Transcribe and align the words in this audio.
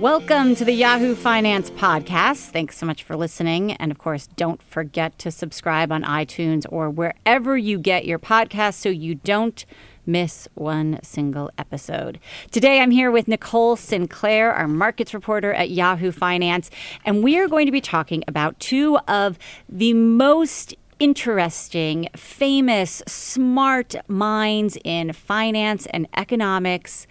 Welcome 0.00 0.54
to 0.56 0.64
the 0.66 0.74
Yahoo 0.74 1.14
Finance 1.14 1.70
Podcast. 1.70 2.50
Thanks 2.50 2.76
so 2.76 2.84
much 2.84 3.02
for 3.02 3.16
listening. 3.16 3.72
And 3.72 3.90
of 3.90 3.96
course, 3.96 4.26
don't 4.26 4.62
forget 4.62 5.18
to 5.20 5.30
subscribe 5.30 5.90
on 5.90 6.04
iTunes 6.04 6.66
or 6.68 6.90
wherever 6.90 7.56
you 7.56 7.78
get 7.78 8.04
your 8.04 8.18
podcasts 8.18 8.74
so 8.74 8.90
you 8.90 9.14
don't 9.14 9.64
miss 10.04 10.48
one 10.52 11.00
single 11.02 11.50
episode. 11.56 12.20
Today, 12.50 12.80
I'm 12.80 12.90
here 12.90 13.10
with 13.10 13.26
Nicole 13.26 13.74
Sinclair, 13.74 14.52
our 14.52 14.68
markets 14.68 15.14
reporter 15.14 15.54
at 15.54 15.70
Yahoo 15.70 16.12
Finance, 16.12 16.70
and 17.06 17.24
we 17.24 17.38
are 17.38 17.48
going 17.48 17.64
to 17.64 17.72
be 17.72 17.80
talking 17.80 18.22
about 18.28 18.60
two 18.60 18.98
of 19.08 19.38
the 19.66 19.94
most 19.94 20.74
interesting, 20.98 22.10
famous, 22.14 23.02
smart 23.06 23.94
minds 24.08 24.76
in 24.84 25.14
finance 25.14 25.86
and 25.86 26.06
economics. 26.14 27.06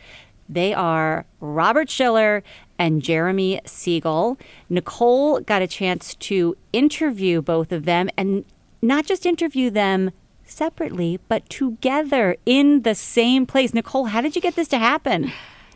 They 0.48 0.74
are 0.76 1.26
Robert 1.40 1.90
Shiller 1.90 2.44
and 2.78 3.02
Jeremy 3.02 3.62
Siegel. 3.66 4.38
Nicole 4.70 5.40
got 5.40 5.62
a 5.62 5.68
chance 5.68 6.16
to 6.16 6.56
interview 6.74 7.42
both 7.42 7.72
of 7.72 7.86
them 7.86 8.10
and 8.18 8.46
not 8.82 9.06
just 9.06 9.26
interview 9.26 9.70
them 9.70 10.12
separately, 10.44 11.20
but 11.28 11.50
together 11.50 12.38
in 12.46 12.84
the 12.84 12.96
same 12.96 13.46
place. 13.46 13.74
Nicole, 13.74 14.06
how 14.06 14.22
did 14.22 14.36
you 14.36 14.42
get 14.42 14.56
this 14.56 14.68
to 14.70 14.78
happen? 14.78 15.32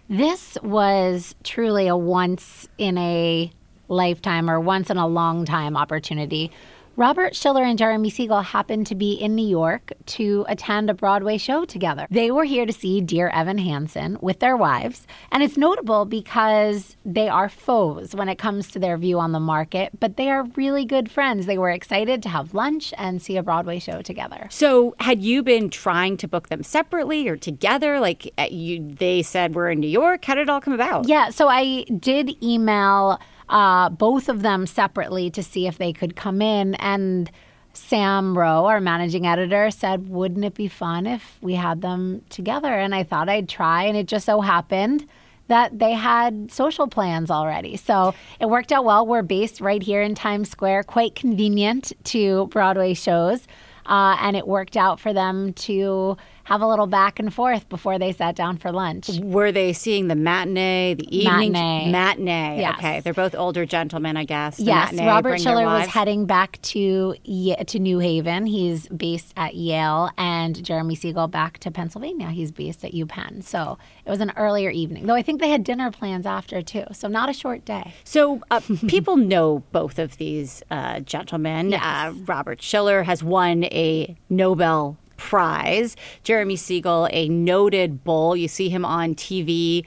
This 0.10 0.58
was 0.64 1.36
truly 1.44 1.88
a 1.88 1.98
once 1.98 2.68
in 2.78 2.98
a 2.98 3.52
lifetime 3.88 4.50
or 4.50 4.60
once 4.60 4.90
in 4.90 4.98
a 4.98 5.08
long 5.08 5.46
time 5.46 5.76
opportunity. 5.76 6.52
Robert 7.00 7.34
Shiller 7.34 7.64
and 7.64 7.78
Jeremy 7.78 8.10
Siegel 8.10 8.42
happened 8.42 8.86
to 8.88 8.94
be 8.94 9.14
in 9.14 9.34
New 9.34 9.48
York 9.48 9.94
to 10.06 10.44
attend 10.50 10.90
a 10.90 10.94
Broadway 10.94 11.38
show 11.38 11.64
together. 11.64 12.06
They 12.12 12.30
were 12.30 12.44
here 12.44 12.66
to 12.66 12.74
see 12.74 13.00
Dear 13.00 13.30
Evan 13.30 13.58
Hansen 13.58 14.18
with 14.20 14.42
their 14.42 14.58
wives, 14.58 15.08
and 15.32 15.42
it's 15.42 15.56
notable 15.56 16.04
because 16.04 16.98
they 17.06 17.30
are 17.30 17.48
foes 17.48 18.14
when 18.14 18.28
it 18.28 18.38
comes 18.38 18.68
to 18.72 18.80
their 18.80 18.98
view 18.98 19.18
on 19.18 19.32
the 19.32 19.40
market, 19.40 19.98
but 19.98 20.18
they 20.18 20.30
are 20.30 20.44
really 20.58 20.84
good 20.84 21.10
friends. 21.10 21.46
They 21.46 21.58
were 21.58 21.70
excited 21.70 22.22
to 22.24 22.28
have 22.28 22.54
lunch 22.54 22.94
and 22.98 23.22
see 23.22 23.38
a 23.38 23.44
Broadway 23.44 23.80
show 23.80 24.02
together. 24.02 24.48
So, 24.52 24.94
had 25.00 25.24
you 25.24 25.42
been 25.42 25.70
trying 25.70 26.18
to 26.18 26.28
book 26.28 26.50
them 26.50 26.64
separately 26.64 27.30
or 27.30 27.38
together? 27.38 28.02
Like 28.02 28.34
uh, 28.38 28.48
you, 28.52 28.94
they 28.96 29.22
said 29.22 29.56
we're 29.56 29.72
in 29.72 29.80
New 29.80 29.88
York. 29.88 30.26
How 30.26 30.36
did 30.36 30.42
it 30.42 30.50
all 30.50 30.60
come 30.60 30.74
about? 30.74 31.08
Yeah, 31.08 31.30
so 31.30 31.48
I 31.48 31.84
did 31.84 32.44
email 32.44 33.22
uh, 33.50 33.90
both 33.90 34.30
of 34.30 34.42
them 34.42 34.66
separately 34.66 35.30
to 35.32 35.44
see 35.44 35.68
if 35.68 35.78
they 35.78 35.92
could 35.92 36.16
come 36.16 36.42
in. 36.42 36.76
And 36.76 37.30
Sam 37.74 38.38
Ro, 38.38 38.66
our 38.66 38.80
managing 38.80 39.26
editor, 39.26 39.72
said, 39.72 40.10
Wouldn't 40.10 40.46
it 40.46 40.54
be 40.54 40.68
fun 40.68 41.06
if 41.06 41.38
we 41.42 41.56
had 41.56 41.82
them 41.82 42.22
together? 42.30 42.74
And 42.74 42.94
I 42.94 43.04
thought 43.04 43.30
I'd 43.30 43.50
try. 43.50 43.84
And 43.84 43.98
it 43.98 44.08
just 44.08 44.26
so 44.26 44.42
happened 44.42 45.08
that 45.48 45.78
they 45.80 45.94
had 45.94 46.52
social 46.52 46.88
plans 46.88 47.32
already. 47.32 47.76
So 47.76 48.14
it 48.40 48.46
worked 48.46 48.72
out 48.72 48.86
well. 48.86 49.06
We're 49.06 49.24
based 49.24 49.60
right 49.60 49.82
here 49.82 50.02
in 50.02 50.14
Times 50.14 50.50
Square, 50.50 50.84
quite 50.84 51.16
convenient 51.16 51.92
to 52.06 52.48
Broadway 52.48 52.94
shows. 52.94 53.48
Uh, 53.88 54.16
and 54.22 54.38
it 54.38 54.48
worked 54.48 54.78
out 54.78 55.00
for 55.00 55.14
them 55.14 55.52
to 55.54 56.16
have 56.50 56.62
a 56.62 56.68
little 56.68 56.88
back 56.88 57.20
and 57.20 57.32
forth 57.32 57.70
before 57.70 58.00
they 58.00 58.12
sat 58.12 58.36
down 58.36 58.58
for 58.58 58.72
lunch. 58.72 59.08
Were 59.22 59.52
they 59.52 59.72
seeing 59.72 60.08
the 60.08 60.16
matinee, 60.16 60.96
the 60.96 61.16
evening 61.16 61.52
matinee? 61.52 61.92
Matinee. 61.92 62.60
Yes. 62.62 62.80
Okay, 62.80 63.00
they're 63.02 63.14
both 63.14 63.36
older 63.36 63.68
gentlemen, 63.68 64.18
I 64.18 64.26
guess. 64.26 64.58
The 64.58 64.64
yes, 64.64 64.92
matinee, 64.92 65.08
Robert 65.08 65.40
Shiller 65.40 65.66
was 65.66 65.88
heading 65.88 66.26
back 66.26 66.60
to 66.64 67.14
to 67.24 67.80
New 67.80 68.00
Haven. 68.00 68.48
He's 68.48 68.88
based 68.88 69.32
at 69.38 69.54
Yale, 69.54 70.10
and 70.18 70.64
Jeremy 70.66 70.96
Siegel 70.96 71.28
back 71.28 71.60
to 71.60 71.70
Pennsylvania. 71.70 72.32
He's 72.32 72.52
based 72.52 72.84
at 72.84 72.94
UPenn. 72.94 73.44
So 73.44 73.78
it 74.04 74.10
was 74.10 74.20
an 74.20 74.34
earlier 74.36 74.72
evening, 74.72 75.06
though. 75.06 75.14
I 75.14 75.22
think 75.22 75.42
they 75.42 75.50
had 75.50 75.64
dinner 75.64 75.92
plans 75.92 76.26
after 76.26 76.64
too. 76.64 76.86
So 76.94 77.08
not 77.08 77.30
a 77.30 77.34
short 77.34 77.64
day. 77.64 77.94
So 78.04 78.42
uh, 78.50 78.62
people 78.88 79.18
know 79.18 79.62
both 79.72 80.00
of 80.00 80.18
these 80.18 80.64
uh, 80.72 81.02
gentlemen. 81.02 81.70
Yes. 81.70 81.84
Uh, 81.84 82.14
Robert 82.26 82.60
Shiller 82.64 83.04
has 83.04 83.24
won 83.24 83.66
a 83.66 84.18
Nobel 84.32 84.98
Prize. 85.20 85.96
Jeremy 86.24 86.56
Siegel, 86.56 87.08
a 87.12 87.30
noted 87.30 88.04
bull. 88.04 88.36
You 88.36 88.48
see 88.48 88.70
him 88.70 88.86
on 88.86 89.14
TV 89.14 89.86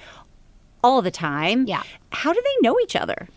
all 0.84 1.02
the 1.02 1.10
time. 1.10 1.66
Yeah. 1.66 1.82
How 2.10 2.32
do 2.32 2.40
they 2.40 2.68
know 2.68 2.78
each 2.80 2.94
other? 2.94 3.28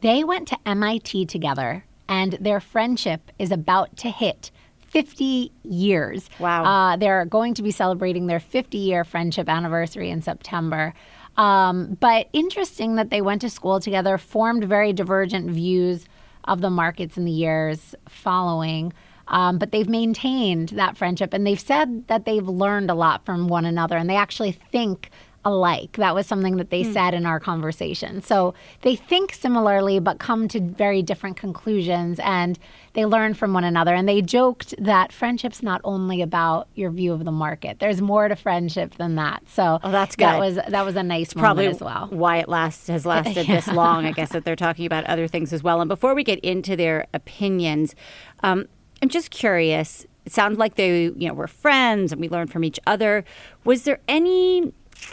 They 0.00 0.22
went 0.22 0.46
to 0.48 0.58
MIT 0.66 1.26
together, 1.26 1.84
and 2.08 2.34
their 2.34 2.60
friendship 2.60 3.32
is 3.38 3.50
about 3.50 3.96
to 3.98 4.10
hit 4.10 4.50
50 4.88 5.50
years. 5.64 6.30
Wow. 6.38 6.64
Uh, 6.64 6.96
they're 6.96 7.24
going 7.24 7.54
to 7.54 7.62
be 7.62 7.70
celebrating 7.70 8.26
their 8.26 8.40
50 8.40 8.78
year 8.78 9.04
friendship 9.04 9.48
anniversary 9.48 10.10
in 10.10 10.22
September. 10.22 10.94
Um, 11.36 11.96
but 12.00 12.28
interesting 12.32 12.96
that 12.96 13.10
they 13.10 13.22
went 13.22 13.40
to 13.42 13.50
school 13.50 13.80
together, 13.80 14.18
formed 14.18 14.64
very 14.64 14.92
divergent 14.92 15.50
views 15.50 16.04
of 16.44 16.60
the 16.60 16.70
markets 16.70 17.16
in 17.16 17.24
the 17.24 17.32
years 17.32 17.94
following. 18.08 18.92
Um, 19.28 19.58
but 19.58 19.72
they've 19.72 19.88
maintained 19.88 20.70
that 20.70 20.96
friendship 20.96 21.32
and 21.34 21.46
they've 21.46 21.60
said 21.60 22.06
that 22.08 22.24
they've 22.24 22.46
learned 22.48 22.90
a 22.90 22.94
lot 22.94 23.24
from 23.24 23.46
one 23.48 23.64
another 23.64 23.96
and 23.96 24.08
they 24.08 24.16
actually 24.16 24.52
think 24.52 25.10
alike. 25.44 25.92
That 25.96 26.14
was 26.14 26.26
something 26.26 26.56
that 26.56 26.68
they 26.70 26.82
said 26.82 27.14
in 27.14 27.24
our 27.24 27.38
conversation. 27.40 28.20
So 28.22 28.54
they 28.82 28.96
think 28.96 29.32
similarly, 29.32 29.98
but 29.98 30.18
come 30.18 30.48
to 30.48 30.60
very 30.60 31.00
different 31.00 31.36
conclusions 31.36 32.18
and 32.22 32.58
they 32.94 33.06
learn 33.06 33.34
from 33.34 33.52
one 33.54 33.64
another. 33.64 33.94
And 33.94 34.06
they 34.08 34.20
joked 34.20 34.74
that 34.78 35.12
friendship's 35.12 35.62
not 35.62 35.80
only 35.84 36.20
about 36.22 36.68
your 36.74 36.90
view 36.90 37.12
of 37.12 37.24
the 37.24 37.30
market, 37.32 37.78
there's 37.78 38.02
more 38.02 38.28
to 38.28 38.34
friendship 38.36 38.96
than 38.96 39.14
that. 39.14 39.42
So 39.48 39.78
Oh, 39.82 39.90
that's 39.92 40.16
good. 40.16 40.24
that 40.24 40.40
was 40.40 40.56
that 40.56 40.84
was 40.84 40.96
a 40.96 41.02
nice 41.04 41.32
Probably 41.32 41.66
moment 41.66 41.82
as 41.82 41.84
well. 41.86 42.08
why 42.10 42.38
it 42.38 42.48
lasts 42.48 42.88
has 42.88 43.06
lasted 43.14 43.46
this 43.46 43.68
long. 43.68 44.06
I 44.06 44.12
guess 44.12 44.30
that 44.30 44.44
they're 44.44 44.56
talking 44.56 44.86
about 44.86 45.04
other 45.04 45.28
things 45.28 45.52
as 45.52 45.62
well. 45.62 45.80
And 45.80 45.88
before 45.88 46.14
we 46.14 46.24
get 46.24 46.40
into 46.40 46.76
their 46.76 47.06
opinions, 47.14 47.94
um, 48.42 48.66
I'm 49.02 49.08
just 49.08 49.30
curious. 49.30 50.06
It 50.24 50.32
sounds 50.32 50.58
like 50.58 50.74
they, 50.74 51.04
you 51.04 51.28
know, 51.28 51.34
were 51.34 51.46
friends 51.46 52.12
and 52.12 52.20
we 52.20 52.28
learned 52.28 52.50
from 52.52 52.64
each 52.64 52.78
other. 52.86 53.24
Was 53.64 53.84
there 53.84 54.00
any 54.08 54.72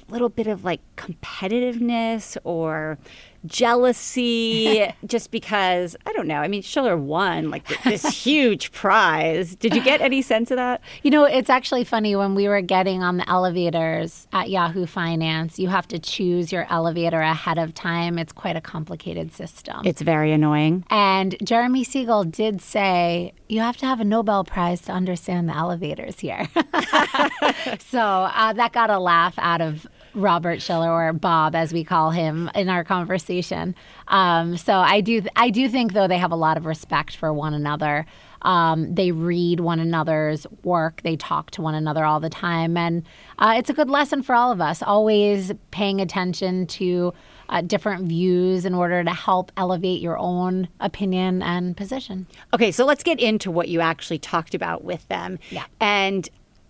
little 0.10 0.30
bit 0.30 0.48
of 0.48 0.64
like 0.64 0.82
competitiveness 0.96 2.38
or 2.44 2.98
jealousy 3.46 4.92
just 5.06 5.32
because 5.32 5.96
I 6.06 6.14
don't 6.14 6.28
know. 6.28 6.40
I 6.40 6.48
mean, 6.48 6.62
Shiller 6.62 6.98
won 6.98 7.50
like 7.50 7.68
this 7.84 8.06
huge 8.06 8.72
prize. 8.72 9.56
Did 9.56 9.76
you 9.76 9.84
get 9.84 10.02
any 10.02 10.22
sense 10.22 10.52
of 10.52 10.58
that? 10.58 10.82
You 11.04 11.12
know, 11.12 11.26
it's 11.26 11.50
actually 11.50 11.84
funny 11.84 12.16
when 12.16 12.36
we 12.36 12.48
were 12.48 12.62
getting 12.62 13.04
on 13.04 13.18
the 13.18 13.30
elevators 13.30 14.28
at 14.34 14.50
Yahoo 14.50 14.86
Finance, 14.86 15.60
you 15.60 15.70
have 15.70 15.88
to 15.90 16.00
choose 16.00 16.52
your 16.52 16.66
elevator 16.70 17.22
ahead 17.22 17.58
of 17.58 17.74
time. 17.74 18.18
It's 18.18 18.34
quite 18.34 18.56
a 18.56 18.62
complicated 18.62 19.34
system. 19.34 19.82
It's 19.86 20.02
very 20.02 20.32
annoying. 20.32 20.86
and 20.90 21.36
Jeremy 21.44 21.84
Siegel 21.84 22.24
did 22.24 22.62
say, 22.62 23.34
you 23.48 23.60
have 23.60 23.78
to 23.78 23.86
have 23.86 24.00
a 24.00 24.04
Nobel 24.04 24.44
Prize 24.44 24.82
to 24.82 24.92
understand 24.92 25.50
the 25.50 25.56
elevators 25.56 26.20
here. 26.20 26.48
so 27.80 28.00
uh, 28.00 28.54
that 28.54 28.72
got 28.74 28.90
a 28.90 29.00
laugh 29.00 29.36
out 29.38 29.62
of 29.62 29.86
Robert 30.16 30.62
Shiller 30.62 30.90
or 30.90 31.14
Bob, 31.14 31.56
as 31.56 31.74
we 31.74 31.84
call 31.84 32.12
him 32.12 32.50
in 32.56 32.70
our 32.70 32.84
conversation. 32.84 33.76
Um, 34.08 34.58
so 34.58 34.74
I 34.74 35.02
do, 35.02 35.22
I 35.36 35.50
do 35.50 35.70
think 35.70 35.94
though 35.94 36.08
they 36.08 36.18
have 36.18 36.32
a 36.32 36.38
lot 36.38 36.58
of 36.58 36.66
respect 36.66 37.16
for 37.16 37.34
one 37.34 37.54
another. 37.54 38.06
Um, 38.42 38.94
they 38.94 39.12
read 39.12 39.60
one 39.60 39.80
another's 39.80 40.46
work. 40.64 41.02
They 41.02 41.16
talk 41.16 41.52
to 41.52 41.62
one 41.62 41.74
another 41.74 42.06
all 42.06 42.20
the 42.20 42.30
time, 42.30 42.78
and 42.78 43.04
uh, 43.40 43.56
it's 43.58 43.72
a 43.72 43.74
good 43.74 43.90
lesson 43.90 44.22
for 44.22 44.36
all 44.36 44.52
of 44.52 44.62
us. 44.62 44.84
Always 44.84 45.52
paying 45.72 46.00
attention 46.00 46.68
to 46.68 47.14
uh, 47.50 47.62
different 47.62 48.08
views 48.08 48.66
in 48.66 48.74
order 48.74 49.04
to 49.04 49.12
help 49.12 49.52
elevate 49.58 50.02
your 50.02 50.18
own 50.18 50.68
opinion 50.80 51.42
and 51.42 51.76
position. 51.76 52.28
Okay, 52.54 52.72
so 52.72 52.86
let's 52.86 53.04
get 53.04 53.20
into 53.20 53.50
what 53.50 53.68
you 53.68 53.82
actually 53.82 54.20
talked 54.20 54.54
about 54.54 54.84
with 54.84 55.08
them. 55.08 55.40
Yeah. 55.50 55.66
And 55.80 56.30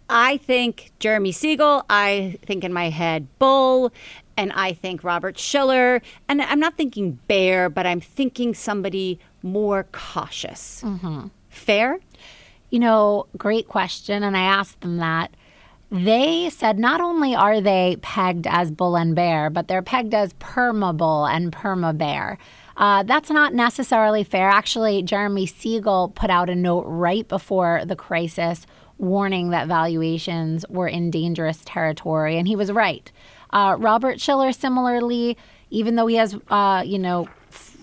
I 0.10 0.38
think 0.38 0.92
Jeremy 1.00 1.32
Siegel, 1.32 1.84
I 1.90 2.38
think 2.46 2.64
in 2.64 2.72
my 2.72 2.90
head 2.90 3.28
Bull, 3.40 3.92
and 4.38 4.52
I 4.54 4.74
think 4.74 5.04
Robert 5.04 5.38
Shiller. 5.38 6.02
And 6.30 6.42
I'm 6.42 6.60
not 6.60 6.78
thinking 6.78 7.19
bear, 7.28 7.69
but 7.69 7.86
I'm 7.88 8.02
thinking 8.02 8.54
somebody 8.54 9.19
more 9.42 9.86
cautious. 9.92 10.81
Mm-hmm. 10.84 11.28
Fair? 11.50 12.00
You 12.69 12.80
know, 12.80 13.28
great 13.38 13.68
question. 13.68 14.24
And 14.24 14.36
I 14.36 14.42
asked 14.42 14.81
them 14.81 14.98
that. 14.98 15.31
They 15.92 16.50
said 16.50 16.80
not 16.80 17.00
only 17.00 17.36
are 17.36 17.62
they 17.62 17.98
pegged 18.01 18.48
as 18.48 18.72
bull 18.72 18.98
and 18.98 19.16
bear, 19.16 19.50
but 19.50 19.68
they're 19.68 19.84
pegged 19.84 20.13
as 20.13 20.34
perma 20.34 20.96
bull 20.98 21.25
and 21.25 21.51
perma 21.51 21.98
bear. 21.98 22.38
Uh, 22.75 23.04
that's 23.04 23.30
not 23.30 23.54
necessarily 23.54 24.24
fair. 24.24 24.50
Actually, 24.50 25.01
Jeremy 25.04 25.46
Siegel 25.46 26.10
put 26.10 26.30
out 26.30 26.50
a 26.50 26.56
note 26.56 26.84
right 26.86 27.25
before 27.28 27.84
the 27.86 27.96
crisis 27.96 28.66
warning 28.97 29.50
that 29.50 29.68
valuations 29.68 30.65
were 30.69 30.88
in 30.88 31.12
dangerous 31.12 31.62
territory, 31.65 32.38
and 32.38 32.47
he 32.47 32.56
was 32.56 32.71
right. 32.71 33.12
Uh, 33.51 33.75
Robert 33.77 34.19
Shiller, 34.19 34.51
similarly, 34.51 35.38
even 35.69 35.95
though 35.95 36.07
he 36.07 36.15
has, 36.15 36.38
uh, 36.50 36.83
you 36.86 37.00
know, 37.00 37.27
f- 37.51 37.77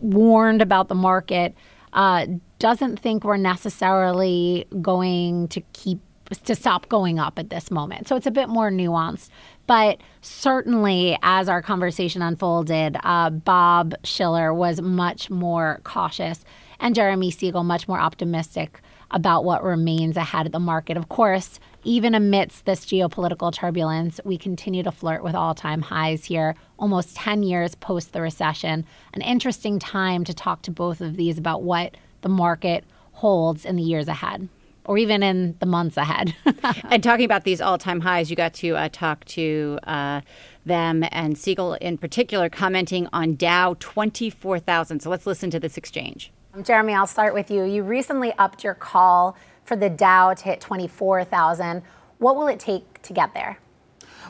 warned 0.00 0.62
about 0.62 0.88
the 0.88 0.94
market, 0.94 1.54
uh, 1.92 2.26
doesn't 2.58 2.98
think 2.98 3.24
we're 3.24 3.36
necessarily 3.36 4.66
going 4.80 5.48
to 5.48 5.60
keep 5.72 6.00
to 6.42 6.56
stop 6.56 6.88
going 6.88 7.20
up 7.20 7.38
at 7.38 7.50
this 7.50 7.70
moment. 7.70 8.08
So 8.08 8.16
it's 8.16 8.26
a 8.26 8.32
bit 8.32 8.48
more 8.48 8.68
nuanced. 8.68 9.28
But 9.68 10.00
certainly, 10.22 11.16
as 11.22 11.48
our 11.48 11.62
conversation 11.62 12.20
unfolded, 12.20 12.96
uh, 13.02 13.30
Bob 13.30 13.94
Shiller 14.02 14.52
was 14.52 14.80
much 14.80 15.30
more 15.30 15.80
cautious, 15.84 16.44
and 16.80 16.94
Jeremy 16.94 17.30
Siegel 17.30 17.64
much 17.64 17.86
more 17.86 18.00
optimistic 18.00 18.80
about 19.10 19.44
what 19.44 19.62
remains 19.62 20.16
ahead 20.16 20.46
of 20.46 20.52
the 20.52 20.58
market. 20.58 20.96
Of 20.96 21.08
course, 21.08 21.60
even 21.84 22.14
amidst 22.14 22.64
this 22.64 22.84
geopolitical 22.84 23.52
turbulence, 23.52 24.20
we 24.24 24.36
continue 24.36 24.82
to 24.82 24.90
flirt 24.90 25.22
with 25.22 25.34
all 25.34 25.54
time 25.54 25.82
highs 25.82 26.24
here, 26.24 26.54
almost 26.78 27.16
10 27.16 27.42
years 27.42 27.74
post 27.76 28.12
the 28.12 28.20
recession. 28.20 28.84
An 29.14 29.22
interesting 29.22 29.78
time 29.78 30.24
to 30.24 30.34
talk 30.34 30.62
to 30.62 30.70
both 30.70 31.00
of 31.00 31.16
these 31.16 31.38
about 31.38 31.62
what 31.62 31.96
the 32.22 32.28
market 32.28 32.84
holds 33.12 33.64
in 33.64 33.76
the 33.76 33.82
years 33.82 34.08
ahead 34.08 34.48
or 34.86 34.98
even 34.98 35.22
in 35.22 35.56
the 35.58 35.66
months 35.66 35.96
ahead. 35.96 36.34
and 36.90 37.02
talking 37.02 37.24
about 37.24 37.44
these 37.44 37.60
all 37.60 37.78
time 37.78 38.00
highs, 38.00 38.30
you 38.30 38.36
got 38.36 38.54
to 38.54 38.76
uh, 38.76 38.88
talk 38.90 39.24
to 39.26 39.78
uh, 39.84 40.20
them 40.64 41.04
and 41.10 41.36
Siegel 41.36 41.74
in 41.74 41.98
particular 41.98 42.48
commenting 42.48 43.08
on 43.12 43.34
Dow 43.34 43.76
24,000. 43.78 45.00
So 45.00 45.10
let's 45.10 45.26
listen 45.26 45.50
to 45.50 45.60
this 45.60 45.76
exchange. 45.76 46.32
Jeremy, 46.62 46.94
I'll 46.94 47.06
start 47.06 47.34
with 47.34 47.50
you. 47.50 47.64
You 47.64 47.82
recently 47.82 48.32
upped 48.38 48.64
your 48.64 48.74
call 48.74 49.36
for 49.64 49.76
the 49.76 49.90
Dow 49.90 50.32
to 50.32 50.44
hit 50.44 50.60
24,000. 50.60 51.82
What 52.18 52.36
will 52.36 52.48
it 52.48 52.58
take 52.58 53.02
to 53.02 53.12
get 53.12 53.34
there? 53.34 53.58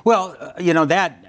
Well, 0.05 0.37
uh, 0.39 0.53
you 0.59 0.75
know 0.75 0.85
that 0.87 1.23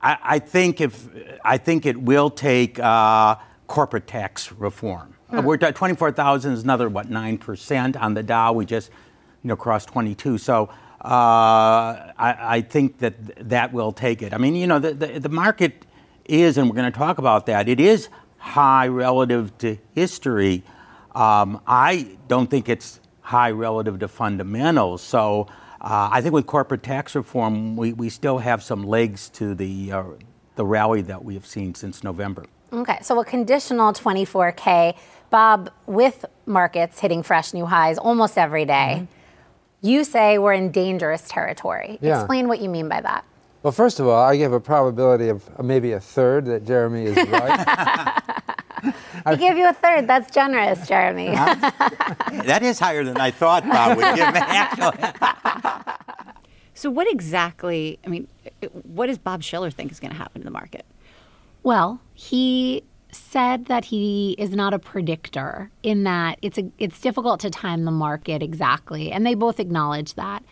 I, 0.00 0.18
I, 0.22 0.38
think 0.38 0.80
if 0.80 1.08
I 1.44 1.58
think 1.58 1.86
it 1.86 2.00
will 2.00 2.30
take 2.30 2.78
uh, 2.78 3.36
corporate 3.66 4.06
tax 4.06 4.52
reform. 4.52 5.14
Hmm. 5.30 5.44
We're 5.44 5.58
at 5.60 5.74
24,000 5.74 6.52
is 6.52 6.62
another 6.62 6.88
what 6.88 7.10
nine 7.10 7.38
percent 7.38 7.96
on 7.96 8.14
the 8.14 8.22
Dow. 8.22 8.52
We 8.52 8.64
just 8.64 8.90
you 9.42 9.48
know 9.48 9.56
crossed 9.56 9.88
22. 9.88 10.38
So. 10.38 10.70
Uh, 11.04 12.12
I, 12.16 12.36
I, 12.38 12.60
think 12.60 12.98
that 12.98 13.48
that 13.50 13.72
will 13.72 13.90
take 13.90 14.22
it. 14.22 14.32
I 14.32 14.38
mean, 14.38 14.54
you 14.54 14.68
know, 14.68 14.78
the, 14.78 14.94
the, 14.94 15.18
the 15.18 15.28
market 15.28 15.84
is, 16.26 16.56
and 16.56 16.70
we're 16.70 16.76
going 16.76 16.92
to 16.92 16.96
talk 16.96 17.18
about 17.18 17.46
that, 17.46 17.68
it 17.68 17.80
is 17.80 18.08
high 18.42 18.88
relative 18.88 19.56
to 19.56 19.78
history. 19.94 20.64
Um, 21.14 21.60
I 21.64 22.18
don't 22.26 22.50
think 22.50 22.68
it's 22.68 22.98
high 23.20 23.52
relative 23.52 24.00
to 24.00 24.08
fundamentals. 24.08 25.00
So 25.00 25.46
uh, 25.80 26.08
I 26.10 26.20
think 26.20 26.34
with 26.34 26.46
corporate 26.46 26.82
tax 26.82 27.14
reform, 27.14 27.76
we, 27.76 27.92
we 27.92 28.08
still 28.08 28.38
have 28.38 28.60
some 28.62 28.82
legs 28.82 29.28
to 29.30 29.54
the, 29.54 29.92
uh, 29.92 30.04
the 30.56 30.66
rally 30.66 31.02
that 31.02 31.24
we 31.24 31.34
have 31.34 31.46
seen 31.46 31.74
since 31.74 32.02
November. 32.02 32.44
Okay, 32.72 32.98
so 33.02 33.20
a 33.20 33.24
conditional 33.24 33.92
24K. 33.92 34.96
Bob, 35.30 35.70
with 35.86 36.24
markets 36.44 36.98
hitting 36.98 37.22
fresh 37.22 37.54
new 37.54 37.64
highs 37.64 37.96
almost 37.96 38.36
every 38.36 38.64
day, 38.64 39.02
mm-hmm. 39.02 39.86
you 39.86 40.02
say 40.04 40.38
we're 40.38 40.52
in 40.52 40.72
dangerous 40.72 41.28
territory. 41.28 41.98
Yeah. 42.02 42.18
Explain 42.18 42.48
what 42.48 42.60
you 42.60 42.68
mean 42.68 42.88
by 42.88 43.00
that. 43.02 43.24
Well, 43.62 43.72
first 43.72 44.00
of 44.00 44.08
all, 44.08 44.20
I 44.20 44.36
give 44.36 44.52
a 44.52 44.60
probability 44.60 45.28
of 45.28 45.48
uh, 45.56 45.62
maybe 45.62 45.92
a 45.92 46.00
third 46.00 46.46
that 46.46 46.64
Jeremy 46.66 47.04
is 47.04 47.16
right. 47.28 47.66
I 49.24 49.36
give 49.36 49.56
you 49.56 49.68
a 49.68 49.72
third. 49.72 50.08
That's 50.08 50.34
generous, 50.34 50.88
Jeremy. 50.88 51.28
Uh-huh. 51.28 52.42
that 52.44 52.62
is 52.64 52.80
higher 52.80 53.04
than 53.04 53.18
I 53.18 53.30
thought 53.30 53.64
Bob 53.68 53.96
would 53.96 54.16
give 54.16 54.34
me, 54.34 54.40
actually. 54.40 55.92
so, 56.74 56.90
what 56.90 57.08
exactly, 57.08 58.00
I 58.04 58.08
mean, 58.08 58.26
uh, 58.46 58.66
what 58.66 59.06
does 59.06 59.18
Bob 59.18 59.44
Shiller 59.44 59.70
think 59.70 59.92
is 59.92 60.00
going 60.00 60.10
to 60.10 60.18
happen 60.18 60.42
in 60.42 60.44
the 60.44 60.50
market? 60.50 60.84
Well, 61.62 62.00
he 62.14 62.82
said 63.12 63.66
that 63.66 63.84
he 63.84 64.34
is 64.38 64.50
not 64.50 64.74
a 64.74 64.78
predictor 64.78 65.70
in 65.82 66.02
that 66.04 66.38
it's 66.42 66.58
a, 66.58 66.72
it's 66.78 67.00
difficult 67.00 67.40
to 67.40 67.50
time 67.50 67.84
the 67.84 67.90
market 67.90 68.42
exactly 68.42 69.12
and 69.12 69.26
they 69.26 69.34
both 69.34 69.60
acknowledge 69.60 70.14
that 70.14 70.42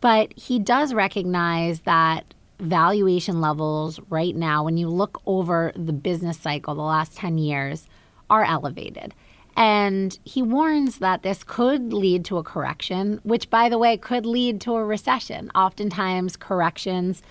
but 0.00 0.32
he 0.34 0.58
does 0.58 0.94
recognize 0.94 1.80
that 1.80 2.32
valuation 2.58 3.40
levels 3.40 4.00
right 4.08 4.34
now, 4.34 4.64
when 4.64 4.76
you 4.76 4.88
look 4.88 5.20
over 5.26 5.72
the 5.76 5.92
business 5.92 6.38
cycle 6.38 6.74
the 6.74 6.82
last 6.82 7.16
10 7.16 7.38
years, 7.38 7.86
are 8.30 8.44
elevated. 8.44 9.14
And 9.56 10.18
he 10.24 10.42
warns 10.42 10.98
that 10.98 11.22
this 11.22 11.42
could 11.42 11.92
lead 11.92 12.24
to 12.26 12.36
a 12.36 12.42
correction, 12.42 13.20
which, 13.22 13.48
by 13.48 13.68
the 13.68 13.78
way, 13.78 13.96
could 13.96 14.26
lead 14.26 14.60
to 14.62 14.74
a 14.74 14.84
recession. 14.84 15.50
Oftentimes, 15.54 16.36
corrections 16.36 17.22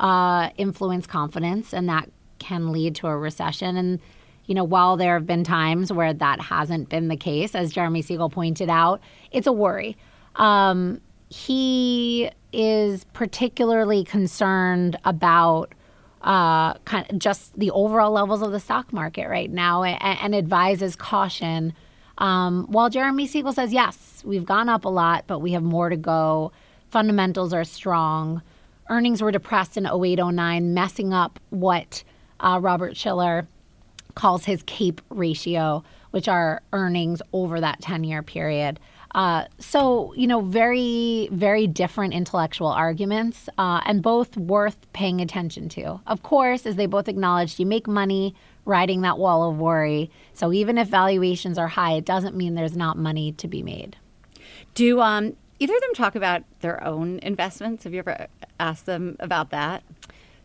uh, 0.00 0.50
influence 0.56 1.06
confidence, 1.06 1.72
and 1.72 1.88
that 1.88 2.10
can 2.40 2.72
lead 2.72 2.96
to 2.96 3.06
a 3.06 3.16
recession. 3.16 3.76
And, 3.76 4.00
you 4.46 4.54
know, 4.54 4.64
while 4.64 4.96
there 4.96 5.14
have 5.14 5.26
been 5.26 5.44
times 5.44 5.92
where 5.92 6.12
that 6.12 6.40
hasn't 6.40 6.88
been 6.88 7.08
the 7.08 7.16
case, 7.16 7.54
as 7.54 7.72
Jeremy 7.72 8.02
Siegel 8.02 8.30
pointed 8.30 8.70
out, 8.70 9.00
it's 9.30 9.46
a 9.46 9.52
worry. 9.52 9.96
Um, 10.34 11.00
he 11.28 12.30
is 12.52 13.04
particularly 13.12 14.04
concerned 14.04 14.98
about 15.04 15.74
uh, 16.22 16.74
kind 16.80 17.10
of 17.10 17.18
just 17.18 17.58
the 17.58 17.70
overall 17.70 18.10
levels 18.10 18.42
of 18.42 18.52
the 18.52 18.60
stock 18.60 18.92
market 18.92 19.28
right 19.28 19.50
now 19.50 19.82
and, 19.82 20.18
and 20.20 20.34
advises 20.34 20.96
caution. 20.96 21.72
Um, 22.18 22.66
while 22.68 22.90
Jeremy 22.90 23.26
Siegel 23.26 23.52
says, 23.52 23.72
yes, 23.72 24.22
we've 24.24 24.44
gone 24.44 24.68
up 24.68 24.84
a 24.84 24.88
lot, 24.88 25.24
but 25.26 25.38
we 25.38 25.52
have 25.52 25.62
more 25.62 25.88
to 25.88 25.96
go. 25.96 26.52
Fundamentals 26.90 27.52
are 27.52 27.64
strong. 27.64 28.42
Earnings 28.90 29.22
were 29.22 29.30
depressed 29.30 29.76
in 29.76 29.86
08, 29.86 30.18
09, 30.18 30.74
messing 30.74 31.12
up 31.12 31.38
what 31.50 32.02
uh, 32.40 32.58
Robert 32.60 32.96
Shiller 32.96 33.46
calls 34.14 34.44
his 34.44 34.62
CAPE 34.64 35.00
ratio, 35.10 35.84
which 36.10 36.26
are 36.26 36.62
earnings 36.72 37.22
over 37.32 37.60
that 37.60 37.80
10 37.80 38.02
year 38.02 38.22
period. 38.22 38.80
Uh, 39.14 39.44
so, 39.58 40.12
you 40.14 40.26
know, 40.26 40.40
very, 40.40 41.28
very 41.32 41.66
different 41.66 42.12
intellectual 42.12 42.68
arguments 42.68 43.48
uh, 43.58 43.80
and 43.86 44.02
both 44.02 44.36
worth 44.36 44.76
paying 44.92 45.20
attention 45.20 45.68
to. 45.70 46.00
Of 46.06 46.22
course, 46.22 46.66
as 46.66 46.76
they 46.76 46.86
both 46.86 47.08
acknowledged, 47.08 47.58
you 47.58 47.66
make 47.66 47.86
money 47.86 48.34
riding 48.64 49.00
that 49.00 49.18
wall 49.18 49.50
of 49.50 49.58
worry. 49.58 50.10
So 50.34 50.52
even 50.52 50.76
if 50.76 50.88
valuations 50.88 51.56
are 51.58 51.68
high, 51.68 51.94
it 51.94 52.04
doesn't 52.04 52.36
mean 52.36 52.54
there's 52.54 52.76
not 52.76 52.98
money 52.98 53.32
to 53.32 53.48
be 53.48 53.62
made. 53.62 53.96
Do 54.74 55.00
um, 55.00 55.36
either 55.58 55.74
of 55.74 55.80
them 55.80 55.94
talk 55.94 56.14
about 56.14 56.42
their 56.60 56.84
own 56.84 57.18
investments? 57.20 57.84
Have 57.84 57.94
you 57.94 58.00
ever 58.00 58.26
asked 58.60 58.86
them 58.86 59.16
about 59.20 59.50
that? 59.50 59.82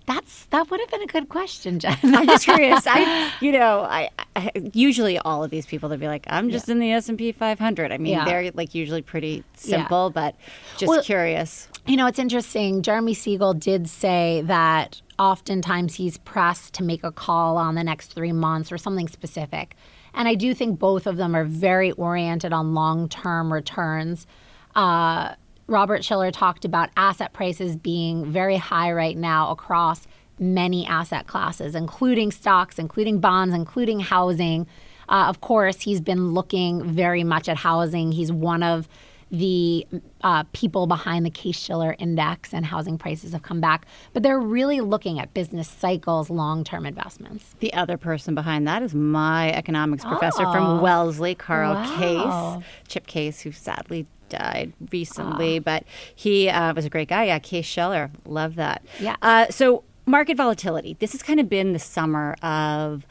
That's 0.05 0.45
that 0.47 0.69
would 0.69 0.79
have 0.79 0.89
been 0.89 1.01
a 1.01 1.07
good 1.07 1.29
question, 1.29 1.79
Jen. 1.79 1.97
I'm 2.03 2.27
just 2.27 2.43
curious. 2.43 2.85
I, 2.85 3.31
you 3.41 3.51
know, 3.51 3.81
I, 3.81 4.09
I, 4.35 4.51
usually 4.73 5.17
all 5.19 5.43
of 5.43 5.51
these 5.51 5.65
people 5.65 5.87
they'd 5.89 5.99
be 5.99 6.07
like, 6.07 6.25
I'm 6.27 6.49
just 6.49 6.67
yeah. 6.67 6.73
in 6.73 6.79
the 6.79 6.91
S 6.91 7.09
and 7.09 7.17
P 7.17 7.31
500. 7.31 7.91
I 7.91 7.97
mean, 7.97 8.13
yeah. 8.13 8.25
they're 8.25 8.51
like 8.53 8.75
usually 8.75 9.01
pretty 9.01 9.43
simple, 9.55 10.07
yeah. 10.07 10.13
but 10.13 10.35
just 10.77 10.89
well, 10.89 11.01
curious. 11.01 11.69
You 11.87 11.95
know, 11.95 12.05
it's 12.07 12.19
interesting. 12.19 12.81
Jeremy 12.81 13.13
Siegel 13.13 13.53
did 13.53 13.89
say 13.89 14.41
that 14.45 15.01
oftentimes 15.19 15.95
he's 15.95 16.17
pressed 16.17 16.73
to 16.73 16.83
make 16.83 17.03
a 17.03 17.11
call 17.11 17.57
on 17.57 17.75
the 17.75 17.83
next 17.83 18.13
three 18.13 18.33
months 18.33 18.71
or 18.71 18.77
something 18.77 19.07
specific, 19.07 19.75
and 20.13 20.27
I 20.27 20.35
do 20.35 20.53
think 20.53 20.79
both 20.79 21.07
of 21.07 21.15
them 21.15 21.33
are 21.33 21.45
very 21.45 21.91
oriented 21.91 22.51
on 22.51 22.73
long 22.73 23.07
term 23.07 23.53
returns. 23.53 24.27
Uh, 24.75 25.35
Robert 25.67 26.03
Shiller 26.03 26.31
talked 26.31 26.65
about 26.65 26.89
asset 26.97 27.33
prices 27.33 27.75
being 27.75 28.25
very 28.25 28.57
high 28.57 28.91
right 28.91 29.17
now 29.17 29.49
across 29.51 30.07
many 30.39 30.85
asset 30.85 31.27
classes, 31.27 31.75
including 31.75 32.31
stocks, 32.31 32.79
including 32.79 33.19
bonds, 33.19 33.53
including 33.53 33.99
housing. 33.99 34.67
Uh, 35.07 35.25
of 35.27 35.41
course, 35.41 35.81
he's 35.81 36.01
been 36.01 36.33
looking 36.33 36.83
very 36.83 37.23
much 37.23 37.47
at 37.47 37.57
housing. 37.57 38.11
He's 38.11 38.31
one 38.31 38.63
of 38.63 38.87
the 39.33 39.85
uh, 40.21 40.43
people 40.53 40.85
behind 40.85 41.25
the 41.25 41.29
Case 41.31 41.57
Shiller 41.57 41.95
Index, 41.97 42.53
and 42.53 42.67
housing 42.67 42.99
prices 42.99 43.33
have 43.33 43.41
come 43.41 43.59
back. 43.59 43.87
But 44.13 44.21
they're 44.21 44.39
really 44.39 44.79
looking 44.79 45.19
at 45.19 45.33
business 45.33 45.67
cycles, 45.67 46.29
long 46.29 46.63
term 46.63 46.85
investments. 46.85 47.55
The 47.59 47.73
other 47.73 47.97
person 47.97 48.35
behind 48.35 48.67
that 48.67 48.83
is 48.83 48.93
my 48.93 49.51
economics 49.53 50.05
professor 50.05 50.45
oh. 50.45 50.53
from 50.53 50.81
Wellesley, 50.81 51.33
Karl 51.33 51.73
wow. 51.73 52.59
Case, 52.59 52.65
Chip 52.87 53.07
Case, 53.07 53.41
who 53.41 53.51
sadly 53.51 54.05
died 54.29 54.71
recently, 54.91 55.57
but 55.57 55.83
he 56.15 56.47
uh, 56.49 56.73
was 56.75 56.85
a 56.85 56.89
great 56.89 57.07
guy. 57.07 57.25
Yeah, 57.25 57.39
Case 57.39 57.65
Shiller, 57.65 58.11
love 58.25 58.55
that. 58.55 58.85
Yeah. 58.99 59.15
Uh, 59.23 59.47
so 59.49 59.83
market 60.05 60.37
volatility. 60.37 60.95
This 60.99 61.11
has 61.13 61.23
kind 61.23 61.39
of 61.39 61.49
been 61.49 61.73
the 61.73 61.79
summer 61.79 62.35
of, 62.43 63.07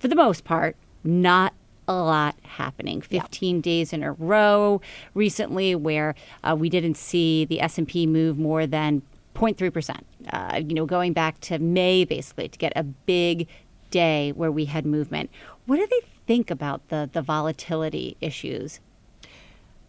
for 0.00 0.08
the 0.08 0.16
most 0.16 0.42
part, 0.42 0.74
not 1.04 1.54
a 1.88 1.94
lot 1.94 2.36
happening 2.42 3.00
15 3.00 3.56
yep. 3.56 3.62
days 3.62 3.92
in 3.92 4.02
a 4.02 4.12
row 4.12 4.80
recently 5.14 5.74
where 5.74 6.14
uh, 6.44 6.56
we 6.58 6.68
didn't 6.68 6.96
see 6.96 7.44
the 7.44 7.60
s&p 7.60 8.06
move 8.06 8.38
more 8.38 8.66
than 8.66 9.02
0.3% 9.34 10.00
uh, 10.32 10.56
you 10.58 10.74
know 10.74 10.86
going 10.86 11.12
back 11.12 11.40
to 11.40 11.58
may 11.58 12.04
basically 12.04 12.48
to 12.48 12.58
get 12.58 12.72
a 12.76 12.82
big 12.82 13.48
day 13.90 14.32
where 14.32 14.52
we 14.52 14.64
had 14.66 14.86
movement 14.86 15.30
what 15.66 15.76
do 15.76 15.86
they 15.90 16.00
think 16.26 16.50
about 16.50 16.88
the 16.88 17.10
the 17.12 17.22
volatility 17.22 18.16
issues 18.20 18.80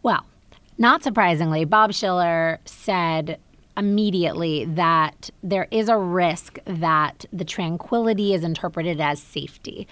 well 0.02 0.26
not 0.78 1.04
surprisingly, 1.04 1.66
Bob 1.66 1.94
shiller 1.94 2.60
said 2.66 3.40
immediately 3.78 4.66
that 4.66 5.30
there 5.42 5.68
is 5.72 5.90
a 5.90 5.98
risk 5.98 6.58
that 6.66 7.26
the 7.32 7.46
tranquility 7.46 8.34
is 8.34 8.44
interpreted 8.44 9.00
as 9.00 9.22
safety. 9.22 9.88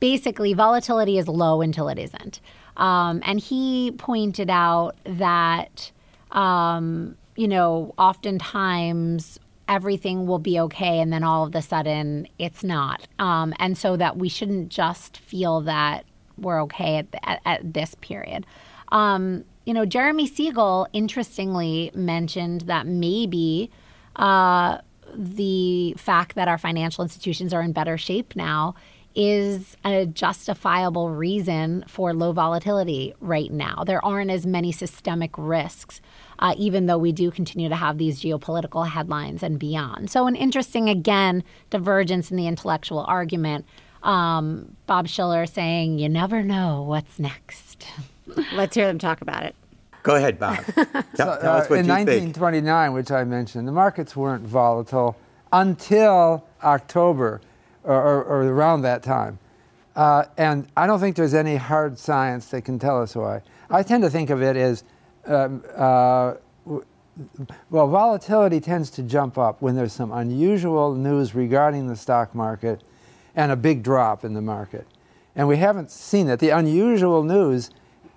Basically, 0.00 0.52
volatility 0.52 1.18
is 1.18 1.28
low 1.28 1.62
until 1.62 1.88
it 1.88 1.98
isn't. 1.98 2.40
Um, 2.76 3.22
and 3.24 3.40
he 3.40 3.92
pointed 3.96 4.50
out 4.50 4.96
that 5.04 5.90
um, 6.32 7.16
you 7.36 7.46
know, 7.48 7.94
oftentimes 7.98 9.38
everything 9.68 10.26
will 10.26 10.38
be 10.38 10.58
okay 10.60 11.00
and 11.00 11.12
then 11.12 11.22
all 11.22 11.44
of 11.44 11.54
a 11.54 11.62
sudden 11.62 12.26
it's 12.38 12.64
not. 12.64 13.06
Um, 13.18 13.52
and 13.58 13.76
so 13.76 13.96
that 13.96 14.16
we 14.16 14.28
shouldn't 14.28 14.68
just 14.68 15.18
feel 15.18 15.60
that 15.62 16.04
we're 16.38 16.62
okay 16.62 16.98
at, 16.98 17.06
at, 17.22 17.40
at 17.44 17.74
this 17.74 17.94
period. 17.96 18.46
Um, 18.92 19.44
you 19.64 19.74
know, 19.74 19.84
Jeremy 19.84 20.26
Siegel 20.26 20.86
interestingly 20.92 21.90
mentioned 21.94 22.62
that 22.62 22.86
maybe 22.86 23.70
uh, 24.14 24.78
the 25.12 25.94
fact 25.96 26.36
that 26.36 26.46
our 26.46 26.58
financial 26.58 27.02
institutions 27.02 27.52
are 27.52 27.62
in 27.62 27.72
better 27.72 27.98
shape 27.98 28.36
now 28.36 28.74
is 29.16 29.76
a 29.84 30.06
justifiable 30.06 31.10
reason 31.10 31.84
for 31.88 32.12
low 32.12 32.32
volatility 32.32 33.14
right 33.20 33.50
now. 33.50 33.82
There 33.86 34.04
aren't 34.04 34.30
as 34.30 34.46
many 34.46 34.70
systemic 34.72 35.30
risks, 35.38 36.00
uh, 36.38 36.54
even 36.58 36.86
though 36.86 36.98
we 36.98 37.12
do 37.12 37.30
continue 37.30 37.68
to 37.70 37.76
have 37.76 37.96
these 37.98 38.20
geopolitical 38.20 38.86
headlines 38.88 39.42
and 39.42 39.58
beyond. 39.58 40.10
So, 40.10 40.26
an 40.26 40.36
interesting, 40.36 40.88
again, 40.90 41.42
divergence 41.70 42.30
in 42.30 42.36
the 42.36 42.46
intellectual 42.46 43.04
argument. 43.08 43.64
Um, 44.02 44.76
Bob 44.86 45.08
Shiller 45.08 45.46
saying, 45.46 45.98
You 45.98 46.08
never 46.08 46.42
know 46.42 46.82
what's 46.82 47.18
next. 47.18 47.88
Let's 48.52 48.76
hear 48.76 48.86
them 48.86 48.98
talk 48.98 49.22
about 49.22 49.42
it. 49.44 49.54
Go 50.02 50.14
ahead, 50.14 50.38
Bob. 50.38 50.58
tell, 51.16 51.38
tell 51.40 51.56
us 51.56 51.64
Uh, 51.64 51.66
what 51.68 51.78
in 51.80 51.86
you 51.86 51.94
think. 52.04 52.36
1929, 52.36 52.92
which 52.92 53.10
I 53.10 53.24
mentioned, 53.24 53.66
the 53.66 53.72
markets 53.72 54.14
weren't 54.14 54.44
volatile 54.46 55.16
until 55.52 56.44
October 56.62 57.24
or, 57.26 57.40
or, 57.86 58.24
or 58.24 58.42
around 58.42 58.82
that 58.82 59.02
time. 59.02 59.38
Uh, 59.94 60.24
and 60.36 60.68
I 60.76 60.86
don't 60.86 61.00
think 61.00 61.16
there's 61.16 61.34
any 61.34 61.56
hard 61.56 61.98
science 61.98 62.48
that 62.48 62.62
can 62.62 62.78
tell 62.78 63.00
us 63.00 63.16
why. 63.16 63.40
I 63.70 63.82
tend 63.82 64.02
to 64.02 64.10
think 64.10 64.28
of 64.30 64.42
it 64.42 64.56
as 64.56 64.84
um, 65.26 65.64
uh, 65.74 66.34
well, 67.70 67.88
volatility 67.88 68.60
tends 68.60 68.90
to 68.90 69.02
jump 69.02 69.38
up 69.38 69.62
when 69.62 69.74
there's 69.74 69.92
some 69.92 70.12
unusual 70.12 70.94
news 70.94 71.34
regarding 71.34 71.86
the 71.86 71.96
stock 71.96 72.34
market 72.34 72.82
and 73.34 73.50
a 73.50 73.56
big 73.56 73.82
drop 73.82 74.24
in 74.24 74.34
the 74.34 74.42
market. 74.42 74.86
And 75.34 75.48
we 75.48 75.56
haven't 75.56 75.90
seen 75.90 76.26
that. 76.26 76.40
The 76.40 76.50
unusual 76.50 77.22
news 77.22 77.70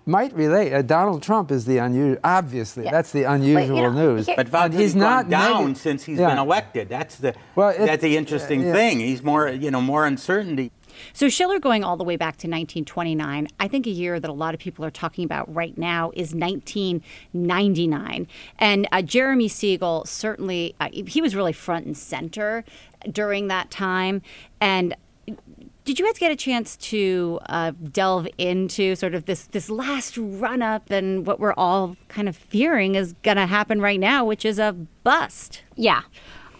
might 0.09 0.33
relate. 0.33 0.73
Uh, 0.73 0.81
Donald 0.81 1.21
Trump 1.23 1.51
is 1.51 1.65
the 1.65 1.77
unusual, 1.77 2.19
obviously, 2.23 2.83
Yeah. 2.85 2.91
that's 2.91 3.11
the 3.11 3.23
unusual 3.23 3.91
know, 3.91 3.91
news. 4.15 4.25
here- 4.25 4.35
But 4.35 4.47
volatility's 4.47 4.79
he's 4.79 4.95
not 4.95 5.29
gone 5.29 5.51
down 5.51 5.73
nega- 5.73 5.77
since 5.77 6.03
he's 6.03 6.19
Yeah. 6.19 6.29
been 6.29 6.37
elected. 6.39 6.89
That's 6.89 7.15
the 7.15 7.35
Well, 7.55 7.69
it- 7.69 7.77
that's 7.79 8.01
the 8.01 8.17
interesting 8.17 8.61
yeah. 8.61 8.73
thing. 8.73 8.99
He's 8.99 9.23
more 9.23 9.47
you 9.49 9.71
know 9.71 9.81
more 9.81 10.05
uncertainty. 10.05 10.71
So 11.13 11.29
Shiller 11.29 11.59
going 11.59 11.83
all 11.85 11.95
the 11.95 12.03
way 12.03 12.17
back 12.17 12.35
to 12.37 12.47
1929, 12.47 13.47
I 13.57 13.67
think 13.69 13.87
a 13.87 13.89
year 13.89 14.19
that 14.19 14.29
a 14.29 14.33
lot 14.33 14.53
of 14.53 14.59
people 14.59 14.83
are 14.83 14.91
talking 14.91 15.23
about 15.23 15.53
right 15.53 15.77
now 15.77 16.11
is 16.13 16.33
1999. 16.35 18.27
And 18.57 18.87
uh, 18.91 19.01
Jeremy 19.01 19.47
Siegel 19.47 20.03
certainly, 20.05 20.75
uh, 20.81 20.89
he 20.91 21.21
was 21.21 21.35
really 21.35 21.53
front 21.53 21.85
and 21.85 21.95
center 21.97 22.65
during 23.09 23.47
that 23.47 23.71
time. 23.71 24.21
And 24.59 24.93
did 25.89 25.97
you 25.97 26.05
guys 26.05 26.19
get 26.19 26.31
a 26.31 26.35
chance 26.35 26.77
to 26.77 27.39
uh, 27.47 27.71
delve 27.91 28.27
into 28.37 28.95
sort 28.95 29.15
of 29.15 29.25
this 29.25 29.47
this 29.47 29.71
last 29.71 30.19
run 30.19 30.61
up 30.61 30.91
and 30.91 31.25
what 31.25 31.39
we're 31.39 31.55
all 31.55 31.97
kind 32.09 32.29
of 32.29 32.35
fearing 32.35 32.93
is 32.93 33.13
going 33.23 33.37
to 33.37 33.47
happen 33.47 33.81
right 33.81 33.99
now, 33.99 34.23
which 34.23 34.45
is 34.45 34.59
a 34.59 34.73
bust? 35.03 35.63
Yeah. 35.75 36.03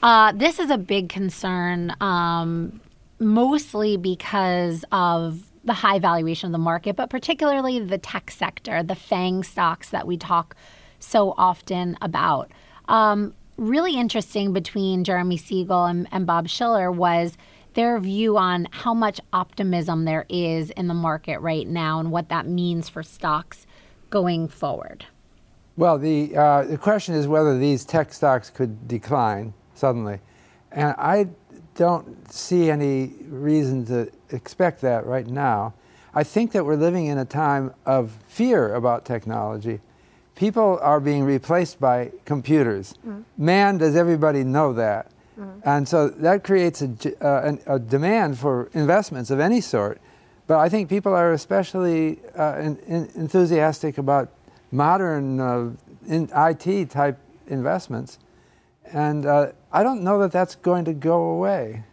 Uh, 0.01 0.31
this 0.31 0.57
is 0.57 0.71
a 0.71 0.79
big 0.79 1.09
concern, 1.09 1.95
um, 2.01 2.81
mostly 3.19 3.97
because 3.97 4.83
of 4.91 5.43
the 5.63 5.73
high 5.73 5.99
valuation 5.99 6.47
of 6.47 6.51
the 6.51 6.57
market, 6.57 6.95
but 6.95 7.11
particularly 7.11 7.79
the 7.79 7.99
tech 7.99 8.31
sector, 8.31 8.81
the 8.81 8.95
FANG 8.95 9.43
stocks 9.43 9.91
that 9.91 10.07
we 10.07 10.17
talk 10.17 10.55
so 10.97 11.35
often 11.37 11.95
about. 12.01 12.51
Um, 12.87 13.35
really 13.57 13.95
interesting 13.95 14.53
between 14.53 15.03
Jeremy 15.03 15.37
Siegel 15.37 15.85
and, 15.85 16.07
and 16.11 16.25
Bob 16.25 16.47
Shiller 16.47 16.91
was 16.91 17.37
their 17.73 17.99
view 17.99 18.37
on 18.37 18.67
how 18.71 18.93
much 18.93 19.21
optimism 19.31 20.05
there 20.05 20.25
is 20.29 20.69
in 20.71 20.87
the 20.87 20.93
market 20.93 21.39
right 21.39 21.67
now 21.67 21.99
and 21.99 22.11
what 22.11 22.29
that 22.29 22.47
means 22.47 22.89
for 22.89 23.03
stocks 23.03 23.65
going 24.09 24.47
forward. 24.47 25.05
Well, 25.77 25.97
the, 25.97 26.35
uh, 26.35 26.63
the 26.63 26.77
question 26.77 27.15
is 27.15 27.27
whether 27.27 27.57
these 27.57 27.85
tech 27.85 28.11
stocks 28.11 28.49
could 28.49 28.87
decline 28.87 29.53
suddenly. 29.75 30.19
And 30.71 30.93
I 30.97 31.29
don't 31.75 32.31
see 32.31 32.69
any 32.69 33.13
reason 33.27 33.85
to 33.85 34.11
expect 34.31 34.81
that 34.81 35.05
right 35.05 35.25
now. 35.25 35.73
I 36.13 36.23
think 36.23 36.51
that 36.51 36.65
we're 36.65 36.75
living 36.75 37.05
in 37.05 37.17
a 37.17 37.25
time 37.25 37.73
of 37.85 38.17
fear 38.27 38.73
about 38.73 39.05
technology. 39.05 39.79
People 40.35 40.79
are 40.81 40.99
being 40.99 41.23
replaced 41.23 41.79
by 41.79 42.11
computers. 42.25 42.95
Man, 43.37 43.77
does 43.77 43.95
everybody 43.95 44.43
know 44.43 44.73
that? 44.73 45.11
And 45.63 45.87
so 45.87 46.09
that 46.09 46.43
creates 46.43 46.81
a, 46.81 46.87
uh, 47.21 47.41
an- 47.47 47.61
a 47.65 47.79
demand 47.79 48.37
for 48.39 48.69
investments 48.73 49.31
of 49.31 49.39
any 49.39 49.61
sort. 49.61 49.99
But 50.47 50.57
I 50.57 50.69
think 50.69 50.89
people 50.89 51.13
are 51.13 51.31
especially 51.31 52.19
uh, 52.37 52.57
in, 52.57 52.77
in 52.87 53.09
enthusiastic 53.15 53.97
about 53.97 54.29
modern 54.71 55.39
uh, 55.39 55.71
in 56.07 56.29
IT 56.35 56.89
type 56.89 57.19
investments. 57.47 58.17
And 58.91 59.25
uh, 59.25 59.51
I 59.71 59.83
don't 59.83 60.01
know 60.01 60.19
that 60.19 60.31
that's 60.31 60.55
going 60.55 60.85
to 60.85 60.93
go 60.93 61.21
away. 61.29 61.83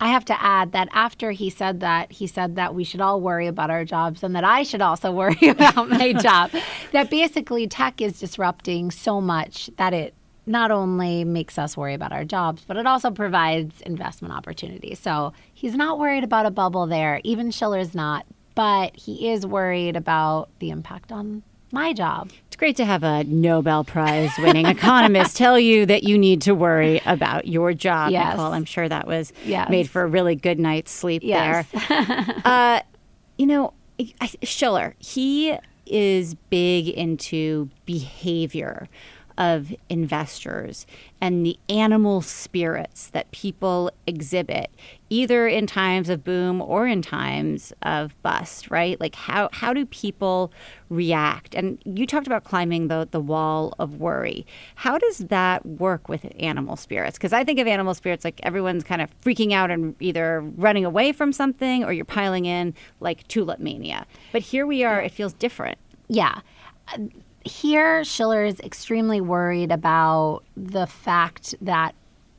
I 0.00 0.08
have 0.08 0.24
to 0.26 0.42
add 0.42 0.72
that 0.72 0.88
after 0.92 1.30
he 1.30 1.48
said 1.48 1.78
that, 1.80 2.10
he 2.10 2.26
said 2.26 2.56
that 2.56 2.74
we 2.74 2.82
should 2.82 3.00
all 3.00 3.20
worry 3.20 3.46
about 3.46 3.70
our 3.70 3.84
jobs 3.84 4.24
and 4.24 4.34
that 4.34 4.42
I 4.44 4.64
should 4.64 4.82
also 4.82 5.12
worry 5.22 5.48
about 5.48 5.88
my 5.88 6.12
job. 6.12 6.50
That 6.90 7.08
basically 7.08 7.66
tech 7.68 8.00
is 8.00 8.18
disrupting 8.18 8.90
so 8.90 9.20
much 9.20 9.70
that 9.76 9.94
it 9.94 10.14
not 10.46 10.70
only 10.70 11.24
makes 11.24 11.58
us 11.58 11.76
worry 11.76 11.94
about 11.94 12.12
our 12.12 12.24
jobs, 12.24 12.64
but 12.66 12.76
it 12.76 12.86
also 12.86 13.10
provides 13.10 13.80
investment 13.82 14.34
opportunities. 14.34 14.98
So 14.98 15.32
he's 15.54 15.74
not 15.76 15.98
worried 15.98 16.24
about 16.24 16.46
a 16.46 16.50
bubble 16.50 16.86
there. 16.86 17.20
Even 17.24 17.50
Shiller's 17.50 17.94
not, 17.94 18.26
but 18.54 18.96
he 18.96 19.30
is 19.30 19.46
worried 19.46 19.96
about 19.96 20.48
the 20.58 20.70
impact 20.70 21.12
on 21.12 21.42
my 21.70 21.92
job. 21.94 22.30
It's 22.48 22.56
great 22.56 22.76
to 22.76 22.84
have 22.84 23.02
a 23.02 23.24
Nobel 23.24 23.82
Prize 23.84 24.30
winning 24.38 24.66
economist 24.66 25.36
tell 25.38 25.58
you 25.58 25.86
that 25.86 26.02
you 26.02 26.18
need 26.18 26.42
to 26.42 26.54
worry 26.54 27.00
about 27.06 27.46
your 27.48 27.72
job, 27.72 28.10
Yes. 28.10 28.32
Nicole. 28.36 28.52
I'm 28.52 28.64
sure 28.66 28.88
that 28.88 29.06
was 29.06 29.32
Yes. 29.46 29.70
made 29.70 29.88
for 29.88 30.02
a 30.02 30.06
really 30.06 30.34
good 30.36 30.58
night's 30.58 30.90
sleep 30.90 31.22
Yes. 31.24 31.66
there. 31.88 32.36
uh, 32.44 32.80
you 33.38 33.46
know, 33.46 33.72
Shiller, 34.42 34.94
he 34.98 35.56
is 35.86 36.34
big 36.50 36.88
into 36.88 37.68
behavior 37.86 38.88
of 39.38 39.74
investors 39.88 40.86
and 41.20 41.44
the 41.44 41.58
animal 41.68 42.20
spirits 42.20 43.08
that 43.08 43.30
people 43.30 43.90
exhibit 44.06 44.70
either 45.10 45.46
in 45.46 45.66
times 45.66 46.08
of 46.08 46.24
boom 46.24 46.62
or 46.62 46.86
in 46.86 47.02
times 47.02 47.72
of 47.82 48.20
bust 48.22 48.70
right? 48.70 49.00
Like 49.00 49.14
how 49.14 49.48
how 49.52 49.72
do 49.72 49.84
people 49.86 50.52
react? 50.88 51.54
And 51.54 51.78
you 51.84 52.06
talked 52.06 52.26
about 52.26 52.44
climbing 52.44 52.88
the 52.88 53.06
the 53.10 53.20
wall 53.20 53.74
of 53.78 54.00
worry. 54.00 54.46
How 54.74 54.98
does 54.98 55.18
that 55.18 55.64
work 55.66 56.08
with 56.08 56.26
animal 56.38 56.76
spirits? 56.76 57.18
Because 57.18 57.32
i 57.32 57.44
think 57.44 57.58
of 57.58 57.66
animal 57.66 57.94
spirits 57.94 58.24
like 58.24 58.40
everyone's 58.42 58.84
kind 58.84 59.02
of 59.02 59.08
freaking 59.20 59.52
out 59.52 59.70
and 59.70 59.94
either 60.00 60.40
running 60.56 60.84
away 60.84 61.12
from 61.12 61.32
something 61.32 61.84
or 61.84 61.92
you're 61.92 62.04
piling 62.04 62.46
in 62.46 62.74
like 63.00 63.26
tulip 63.28 63.58
mania. 63.58 64.06
But 64.32 64.42
here 64.42 64.66
we 64.66 64.84
are 64.84 65.00
it 65.00 65.12
feels 65.12 65.32
different. 65.34 65.78
Yeah. 66.08 66.40
Here, 67.44 68.04
Shiller 68.04 68.44
is 68.44 68.60
extremely 68.60 69.20
worried 69.20 69.72
about 69.72 70.42
the 70.56 70.86
fact 70.86 71.54
that 71.60 71.94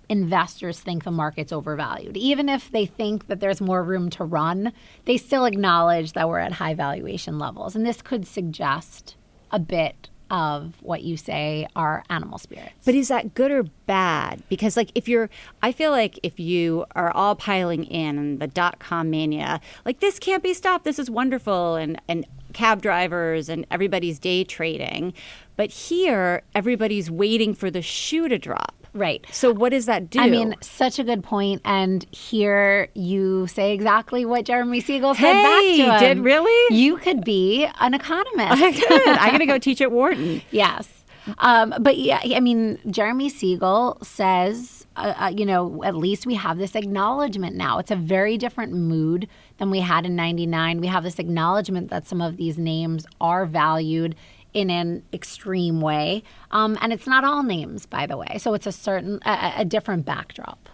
investors 0.10 0.79
think 0.79 1.03
the 1.03 1.12
market's 1.12 1.51
overvalued. 1.51 2.17
Even 2.17 2.50
if 2.50 2.72
they 2.72 2.86
think 2.86 3.27
that 3.27 3.39
there's 3.39 3.62
more 3.62 3.83
room 3.83 4.10
to 4.12 4.24
run, 4.24 4.72
they 5.05 5.17
still 5.17 5.45
acknowledge 5.45 6.13
that 6.13 6.27
we're 6.27 6.39
at 6.39 6.53
high 6.53 6.74
valuation 6.74 7.39
levels. 7.39 7.75
And 7.75 7.86
this 7.86 8.01
could 8.01 8.27
suggest 8.27 9.15
a 9.51 9.60
bit 9.60 10.10
of 10.29 10.75
what 10.81 11.03
you 11.03 11.15
say 11.15 11.67
are 11.75 12.03
animal 12.10 12.38
spirits. 12.39 12.74
But 12.86 12.95
is 12.95 13.10
that 13.10 13.33
good 13.33 13.51
or 13.51 13.63
bad? 13.86 14.41
Because 14.50 14.75
like 14.75 14.89
if 14.95 15.07
you're 15.07 15.29
I 15.62 15.72
feel 15.72 15.91
like 15.91 16.19
if 16.24 16.39
you 16.39 16.86
are 16.95 17.12
all 17.12 17.36
piling 17.36 17.83
in 17.83 18.39
the 18.39 18.48
dot 18.48 18.79
com 18.79 19.12
mania, 19.12 19.62
like 19.86 20.00
this 20.00 20.17
can't 20.17 20.41
be 20.41 20.53
stopped. 20.53 20.86
This 20.86 20.98
is 20.98 21.10
wonderful 21.10 21.75
and 21.75 22.01
and 22.07 22.25
cab 22.53 22.81
drivers 22.81 23.50
and 23.50 23.65
everybody's 23.72 24.19
day 24.19 24.43
trading. 24.43 25.13
But 25.55 25.69
here 25.69 26.41
everybody's 26.55 27.12
waiting 27.12 27.53
for 27.53 27.69
the 27.69 27.81
shoe 27.81 28.27
to 28.27 28.38
drop. 28.39 28.75
Right. 28.95 29.25
So 29.31 29.51
what 29.53 29.69
does 29.69 29.88
that 29.88 30.10
do? 30.12 30.19
I 30.19 30.29
mean, 30.29 30.55
such 30.62 31.00
a 31.00 31.03
good 31.03 31.24
point. 31.24 31.62
And 31.65 32.05
here 32.12 32.89
you 32.93 33.48
say 33.48 33.74
exactly 33.74 34.24
what 34.24 34.45
Jeremy 34.45 34.81
Siegel 34.81 35.15
said 35.15 35.33
Hey, 35.33 35.77
back 35.88 36.00
to 36.00 36.05
him. 36.05 36.15
did 36.17 36.24
really? 36.24 36.75
You 36.75 36.98
could 36.98 37.24
be 37.24 37.67
an 37.79 37.95
economist. 37.95 38.62
I 38.62 38.72
could. 38.72 39.07
I'm 39.07 39.31
gonna 39.31 39.48
go 39.48 39.57
teach 39.60 39.81
at 39.81 39.91
Wharton. 39.91 40.41
Yes. 40.51 40.88
Um, 41.39 41.74
but 41.80 41.98
yeah, 41.98 42.22
I 42.24 42.39
mean, 42.39 42.80
Jeremy 42.89 43.30
Siegel 43.30 43.98
says, 44.01 44.86
uh, 44.96 45.13
uh, 45.18 45.34
you 45.36 45.46
know, 45.46 45.84
at 45.84 45.96
least 45.96 46.25
we 46.25 46.36
have 46.36 46.58
this 46.58 46.75
acknowledgement 46.75 47.56
now. 47.56 47.80
It's 47.80 47.92
a 47.92 47.96
very 47.96 48.38
different 48.38 48.74
mood 48.74 49.27
than 49.58 49.72
we 49.72 49.80
had 49.80 50.06
in 50.06 50.15
99. 50.15 50.82
We 50.82 50.88
have 50.88 51.03
this 51.03 51.20
acknowledgement 51.20 51.89
that 51.89 52.08
some 52.08 52.22
of 52.22 52.38
these 52.38 52.58
names 52.58 53.06
are 53.20 53.46
valued 53.46 54.15
in 54.53 54.70
an 54.70 55.03
extreme 55.12 55.82
way. 55.82 56.24
Um, 56.51 56.77
and 56.82 56.94
it's 56.94 57.08
not 57.08 57.24
all 57.24 57.44
names, 57.44 57.86
by 57.86 58.06
the 58.06 58.18
way. 58.18 58.38
So 58.38 58.53
it's 58.53 58.68
a 58.68 58.72
certain, 58.72 59.20
a, 59.25 59.53
a 59.58 59.65
different 59.65 60.06
backdrop. 60.06 60.70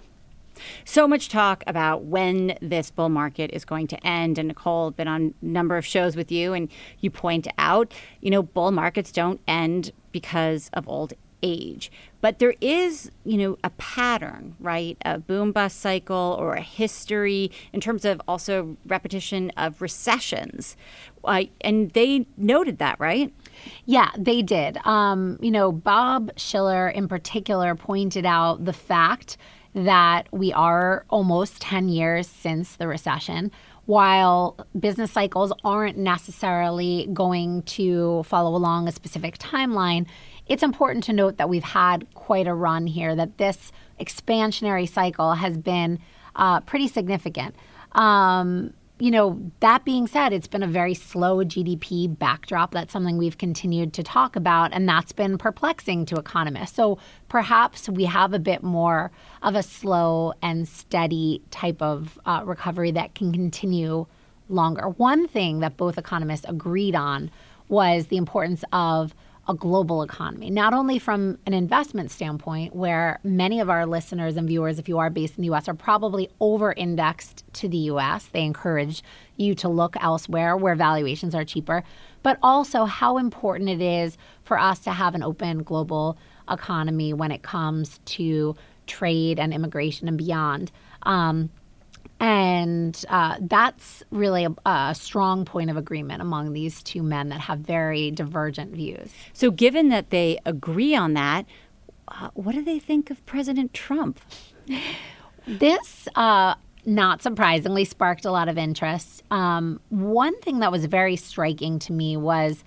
So 0.85 1.07
much 1.07 1.29
talk 1.29 1.63
about 1.67 2.03
when 2.05 2.57
this 2.61 2.91
bull 2.91 3.09
market 3.09 3.51
is 3.51 3.65
going 3.65 3.87
to 3.87 4.07
end. 4.07 4.37
And 4.37 4.47
Nicole, 4.47 4.91
been 4.91 5.07
on 5.07 5.33
a 5.41 5.45
number 5.45 5.77
of 5.77 5.85
shows 5.85 6.15
with 6.15 6.31
you, 6.31 6.53
and 6.53 6.69
you 6.99 7.09
point 7.09 7.47
out, 7.57 7.93
you 8.21 8.29
know, 8.29 8.43
bull 8.43 8.71
markets 8.71 9.11
don't 9.11 9.41
end 9.47 9.91
because 10.11 10.69
of 10.73 10.87
old 10.87 11.13
age. 11.41 11.91
But 12.21 12.39
there 12.39 12.55
is, 12.59 13.11
you 13.23 13.37
know, 13.37 13.57
a 13.63 13.69
pattern, 13.71 14.55
right? 14.59 14.97
A 15.05 15.19
boom 15.19 15.51
bust 15.51 15.79
cycle 15.79 16.35
or 16.37 16.55
a 16.55 16.61
history 16.61 17.51
in 17.71 17.79
terms 17.79 18.03
of 18.03 18.21
also 18.27 18.75
repetition 18.85 19.51
of 19.51 19.81
recessions. 19.81 20.75
Uh, 21.23 21.43
and 21.61 21.91
they 21.91 22.25
noted 22.35 22.77
that, 22.79 22.99
right? 22.99 23.33
Yeah, 23.85 24.11
they 24.17 24.41
did. 24.41 24.85
Um, 24.85 25.37
you 25.41 25.51
know, 25.51 25.71
Bob 25.71 26.31
Shiller 26.37 26.89
in 26.89 27.07
particular 27.07 27.75
pointed 27.75 28.25
out 28.25 28.65
the 28.65 28.73
fact 28.73 29.37
that 29.73 30.27
we 30.31 30.51
are 30.53 31.05
almost 31.09 31.61
10 31.61 31.89
years 31.89 32.27
since 32.27 32.75
the 32.75 32.87
recession. 32.87 33.51
While 33.85 34.57
business 34.79 35.11
cycles 35.11 35.51
aren't 35.63 35.97
necessarily 35.97 37.09
going 37.11 37.63
to 37.63 38.23
follow 38.23 38.55
along 38.55 38.87
a 38.87 38.91
specific 38.91 39.37
timeline, 39.37 40.05
it's 40.47 40.63
important 40.63 41.03
to 41.05 41.13
note 41.13 41.37
that 41.37 41.49
we've 41.49 41.63
had 41.63 42.07
quite 42.13 42.47
a 42.47 42.53
run 42.53 42.87
here, 42.87 43.15
that 43.15 43.37
this 43.37 43.71
expansionary 43.99 44.87
cycle 44.87 45.33
has 45.33 45.57
been 45.57 45.99
uh, 46.35 46.59
pretty 46.61 46.87
significant. 46.87 47.55
Um, 47.93 48.73
you 48.99 49.11
know, 49.11 49.39
that 49.61 49.85
being 49.85 50.07
said, 50.07 50.33
it's 50.33 50.47
been 50.47 50.61
a 50.61 50.67
very 50.67 50.93
slow 50.93 51.37
GDP 51.37 52.19
backdrop. 52.19 52.71
That's 52.71 52.91
something 52.91 53.17
we've 53.17 53.37
continued 53.37 53.93
to 53.93 54.03
talk 54.03 54.35
about, 54.35 54.73
and 54.73 54.87
that's 54.87 55.13
been 55.13 55.37
perplexing 55.37 56.05
to 56.07 56.17
economists. 56.17 56.75
So 56.75 56.97
perhaps 57.29 57.87
we 57.87 58.03
have 58.05 58.33
a 58.33 58.39
bit 58.39 58.61
more 58.61 59.11
of 59.41 59.55
a 59.55 59.63
slow 59.63 60.33
and 60.41 60.67
steady 60.67 61.41
type 61.49 61.81
of 61.81 62.19
uh, 62.25 62.43
recovery 62.45 62.91
that 62.91 63.15
can 63.15 63.31
continue 63.31 64.05
longer. 64.49 64.89
One 64.89 65.29
thing 65.29 65.59
that 65.59 65.77
both 65.77 65.97
economists 65.97 66.45
agreed 66.49 66.93
on 66.95 67.31
was 67.69 68.07
the 68.07 68.17
importance 68.17 68.65
of 68.73 69.15
a 69.49 69.53
global 69.55 70.03
economy, 70.03 70.51
not 70.51 70.75
only 70.75 70.99
from 70.99 71.39
an 71.47 71.53
investment 71.53 72.11
standpoint, 72.11 72.75
where 72.75 73.19
many 73.23 73.59
of 73.59 73.67
our 73.67 73.87
listeners 73.87 74.37
and 74.37 74.47
viewers, 74.47 74.77
if 74.77 74.87
you 74.87 74.99
are 74.99 75.09
based 75.09 75.37
in 75.37 75.41
the 75.41 75.49
US, 75.51 75.67
are 75.67 75.73
probably 75.73 76.29
over 76.39 76.71
indexed 76.71 77.43
to 77.53 77.67
the 77.67 77.77
US. 77.77 78.27
They 78.27 78.43
encourage 78.43 79.01
you 79.37 79.55
to 79.55 79.67
look 79.67 79.95
elsewhere 79.99 80.55
where 80.55 80.75
valuations 80.75 81.33
are 81.33 81.43
cheaper, 81.43 81.83
but 82.21 82.37
also 82.43 82.85
how 82.85 83.17
important 83.17 83.71
it 83.71 83.81
is 83.81 84.19
for 84.43 84.59
us 84.59 84.79
to 84.81 84.91
have 84.91 85.15
an 85.15 85.23
open 85.23 85.63
global 85.63 86.15
economy 86.47 87.11
when 87.11 87.31
it 87.31 87.41
comes 87.41 87.99
to 88.05 88.55
trade 88.85 89.39
and 89.39 89.51
immigration 89.51 90.07
and 90.07 90.17
beyond. 90.17 90.71
Um, 91.03 91.49
and 92.19 93.05
uh, 93.09 93.37
that's 93.41 94.03
really 94.11 94.45
a, 94.45 94.53
a, 94.65 94.93
strong 94.93 95.45
point 95.45 95.69
of 95.69 95.77
agreement 95.77 96.21
among 96.21 96.51
these 96.51 96.83
two 96.83 97.01
men 97.01 97.29
that 97.29 97.39
have 97.39 97.59
very 97.59 98.11
divergent 98.11 98.73
views. 98.73 99.11
So, 99.33 99.51
given 99.51 99.89
that 99.89 100.09
they 100.09 100.39
agree 100.45 100.95
on 100.95 101.13
that, 101.13 101.45
uh, 102.09 102.29
what 102.33 102.55
do 102.55 102.63
they 102.63 102.79
think 102.79 103.09
of 103.09 103.25
President 103.25 103.73
Trump? 103.73 104.19
This, 105.47 106.07
uh, 106.15 106.55
not 106.85 107.23
surprisingly, 107.23 107.85
sparked 107.85 108.25
a 108.25 108.31
lot 108.31 108.49
of 108.49 108.57
interest. 108.57 109.23
Um, 109.31 109.79
one 109.89 110.39
thing 110.41 110.59
that 110.59 110.71
was 110.71 110.85
very 110.85 111.15
striking 111.15 111.79
to 111.79 111.93
me 111.93 112.17
was 112.17 112.63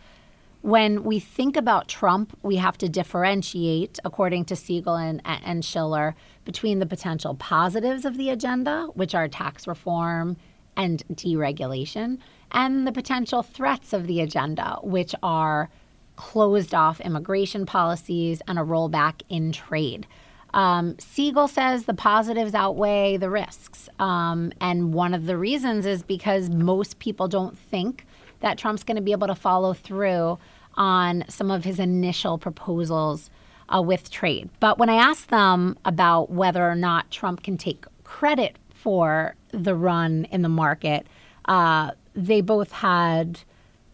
when 0.63 1.05
we 1.05 1.21
think 1.21 1.57
about 1.57 1.89
Trump, 1.89 2.37
we 2.43 2.57
have 2.57 2.79
to 2.79 2.89
differentiate, 2.89 3.99
according 4.05 4.47
to 4.47 4.57
Siegel 4.57 4.97
and, 4.97 5.21
and 5.25 5.65
Shiller, 5.65 6.15
between 6.45 6.79
the 6.79 6.87
potential 6.87 7.35
positives 7.35 8.05
of 8.05 8.17
the 8.17 8.31
agenda, 8.31 8.89
which 8.95 9.15
are 9.15 9.29
tax 9.29 9.67
reform 9.67 10.37
and 10.77 11.03
deregulation, 11.13 12.19
and 12.51 12.87
the 12.87 12.93
potential 12.93 13.43
threats 13.43 13.93
of 13.93 14.07
the 14.07 14.21
agenda, 14.21 14.79
which 14.83 15.15
are 15.23 15.71
closed 16.17 16.75
off 16.75 17.01
immigration 17.01 17.67
policies 17.67 18.43
and 18.47 18.59
a 18.59 18.63
rollback 18.63 19.23
in 19.29 19.53
trade. 19.53 20.07
Um, 20.55 20.99
Siegel 20.99 21.49
says 21.49 21.85
the 21.85 21.95
positives 21.95 22.55
outweigh 22.55 23.17
the 23.17 23.31
risks. 23.31 23.89
Um, 23.99 24.53
and 24.61 24.93
one 24.93 25.15
of 25.15 25.27
the 25.27 25.39
reasons 25.39 25.87
is 25.87 26.03
because 26.03 26.51
most 26.51 26.99
people 26.99 27.29
don't 27.29 27.57
think 27.57 28.07
that 28.41 28.59
Trump's 28.59 28.85
going 28.85 28.97
to 28.97 29.03
be 29.03 29.13
able 29.13 29.29
to 29.29 29.35
follow 29.35 29.73
through 29.73 30.39
on 30.75 31.25
some 31.29 31.51
of 31.51 31.65
his 31.65 31.79
initial 31.79 32.39
proposals 32.39 33.31
uh, 33.75 33.83
with 33.83 34.11
trade. 34.11 34.51
But 34.61 34.79
when 34.79 34.91
I 34.91 34.95
asked 34.95 35.29
them 35.29 35.79
about 35.85 36.31
whether 36.31 36.69
or 36.69 36.75
not 36.75 37.11
Trump 37.11 37.43
can 37.43 37.57
take 37.57 37.85
credit 38.05 38.57
for 38.75 39.35
the 39.51 39.75
run 39.75 40.27
in 40.31 40.43
the 40.43 40.49
market, 40.49 41.07
uh, 41.47 41.93
they 42.15 42.41
both 42.41 42.73
had 42.73 43.41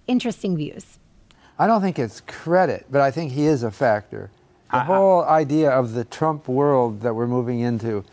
interesting 0.07 0.57
views. 0.57 0.99
I 1.59 1.67
don't 1.67 1.81
think 1.81 1.99
it's 1.99 2.21
credit, 2.23 2.87
but 2.91 3.01
I 3.01 3.11
think 3.11 3.33
he 3.33 3.47
is 3.47 3.62
a 3.62 3.71
factor. 3.71 4.31
The 4.71 4.81
whole 4.81 5.25
idea 5.25 5.71
of 5.71 5.95
the 5.95 6.05
Trump 6.05 6.47
world 6.47 7.01
that 7.01 7.14
we're 7.14 7.27
moving 7.27 7.61
into, 7.61 8.05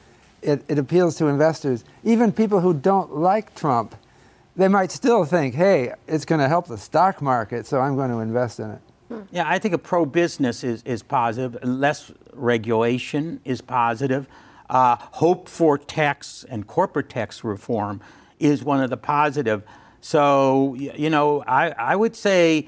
it, 0.42 0.64
it 0.70 0.80
appeals 0.80 1.18
to 1.18 1.28
investors, 1.28 1.84
even 2.06 2.32
people 2.32 2.62
who 2.62 2.74
don't 2.74 3.14
like 3.14 3.54
Trump 3.56 3.94
they 4.56 4.68
might 4.68 4.92
still 4.92 5.26
think, 5.26 5.56
hey, 5.56 5.94
it's 6.08 6.26
going 6.26 6.40
to 6.40 6.48
help 6.48 6.68
the 6.68 6.78
stock 6.78 7.22
market, 7.22 7.68
so 7.68 7.80
I'm 7.80 7.96
going 7.96 8.10
to 8.10 8.20
invest 8.20 8.60
in 8.60 8.72
it. 8.72 8.80
Yeah, 9.32 9.48
I 9.48 9.60
think 9.60 9.74
a 9.74 9.78
pro 9.78 10.06
business 10.06 10.64
is, 10.64 10.82
is 10.84 11.04
positive. 11.04 11.64
Less 11.64 12.12
regulation 12.34 13.40
is 13.46 13.62
positive. 13.62 14.28
Uh, 14.70 14.96
hope 15.00 15.48
for 15.48 15.78
tax 15.78 16.46
and 16.50 16.66
corporate 16.66 17.10
tax 17.10 17.44
reform 17.44 18.02
is 18.40 18.64
one 18.64 18.82
of 18.82 18.90
the 18.90 18.98
positive. 18.98 19.64
So, 20.02 20.76
you 20.76 21.10
know, 21.10 21.44
I, 21.48 21.70
I 21.72 21.96
would 21.96 22.16
say 22.16 22.68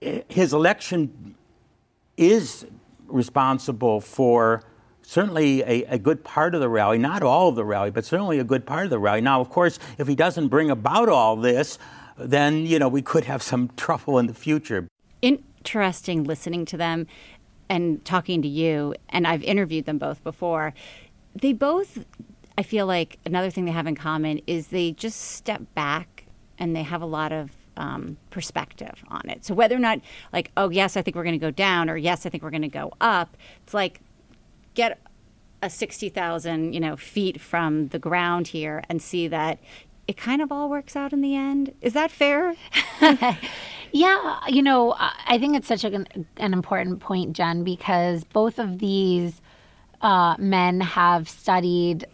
his 0.00 0.52
election 0.52 1.34
is 2.16 2.66
responsible 3.06 4.00
for 4.00 4.62
certainly 5.02 5.62
a, 5.62 5.84
a, 5.84 5.98
good 5.98 6.22
part 6.22 6.54
of 6.54 6.60
the 6.60 6.68
rally, 6.68 6.98
not 6.98 7.22
all 7.22 7.48
of 7.48 7.56
the 7.56 7.64
rally, 7.64 7.90
but 7.90 8.04
certainly 8.04 8.38
a 8.38 8.44
good 8.44 8.64
part 8.64 8.84
of 8.84 8.90
the 8.90 8.98
rally. 8.98 9.20
Now, 9.20 9.40
of 9.40 9.50
course, 9.50 9.78
if 9.98 10.06
he 10.06 10.14
doesn't 10.14 10.48
bring 10.48 10.70
about 10.70 11.08
all 11.08 11.36
this, 11.36 11.78
then 12.16 12.66
you 12.66 12.78
know 12.78 12.88
we 12.88 13.02
could 13.02 13.24
have 13.24 13.42
some 13.42 13.70
trouble 13.76 14.18
in 14.18 14.26
the 14.26 14.34
future. 14.34 14.86
Interesting 15.22 16.24
listening 16.24 16.64
to 16.66 16.76
them 16.76 17.06
and 17.68 18.04
talking 18.04 18.42
to 18.42 18.48
you, 18.48 18.94
and 19.08 19.26
I've 19.26 19.42
interviewed 19.44 19.84
them 19.84 19.98
both 19.98 20.22
before. 20.24 20.74
They 21.40 21.52
both, 21.52 22.04
I 22.58 22.62
feel 22.62 22.86
like 22.86 23.18
another 23.24 23.50
thing 23.50 23.64
they 23.64 23.70
have 23.72 23.86
in 23.86 23.94
common 23.94 24.40
is 24.46 24.68
they 24.68 24.92
just 24.92 25.20
step 25.20 25.62
back 25.74 26.24
and 26.58 26.74
they 26.74 26.82
have 26.82 27.00
a 27.00 27.06
lot 27.06 27.32
of 27.32 27.52
um, 27.76 28.16
perspective 28.30 29.04
on 29.08 29.28
it. 29.28 29.44
So 29.44 29.54
whether 29.54 29.76
or 29.76 29.80
not, 29.80 30.00
like, 30.32 30.50
oh 30.56 30.68
yes, 30.68 30.96
I 30.96 31.02
think 31.02 31.16
we're 31.16 31.24
going 31.24 31.38
to 31.38 31.38
go 31.38 31.52
down, 31.52 31.88
or 31.88 31.96
yes, 31.96 32.26
I 32.26 32.28
think 32.28 32.42
we're 32.42 32.50
going 32.50 32.62
to 32.62 32.68
go 32.68 32.92
up, 33.00 33.36
it's 33.62 33.72
like 33.72 34.00
get 34.74 35.00
a 35.62 35.70
60,000, 35.70 36.72
you 36.72 36.80
know, 36.80 36.96
feet 36.96 37.40
from 37.40 37.88
the 37.88 37.98
ground 37.98 38.48
here 38.48 38.82
and 38.88 39.00
see 39.00 39.28
that 39.28 39.58
it 40.08 40.16
kind 40.16 40.42
of 40.42 40.50
all 40.50 40.68
works 40.68 40.96
out 40.96 41.12
in 41.12 41.20
the 41.20 41.36
end. 41.36 41.72
Is 41.80 41.92
that 41.92 42.10
fair? 42.10 42.56
yeah, 43.92 44.40
you 44.48 44.62
know, 44.62 44.94
I 44.98 45.38
think 45.38 45.56
it's 45.56 45.68
such 45.68 45.84
an, 45.84 46.06
an 46.36 46.52
important 46.52 47.00
point, 47.00 47.34
Jen, 47.34 47.64
because 47.64 48.24
both 48.24 48.58
of 48.58 48.78
these 48.78 49.40
uh, 50.00 50.36
men 50.38 50.80
have 50.80 51.28
studied, 51.28 52.06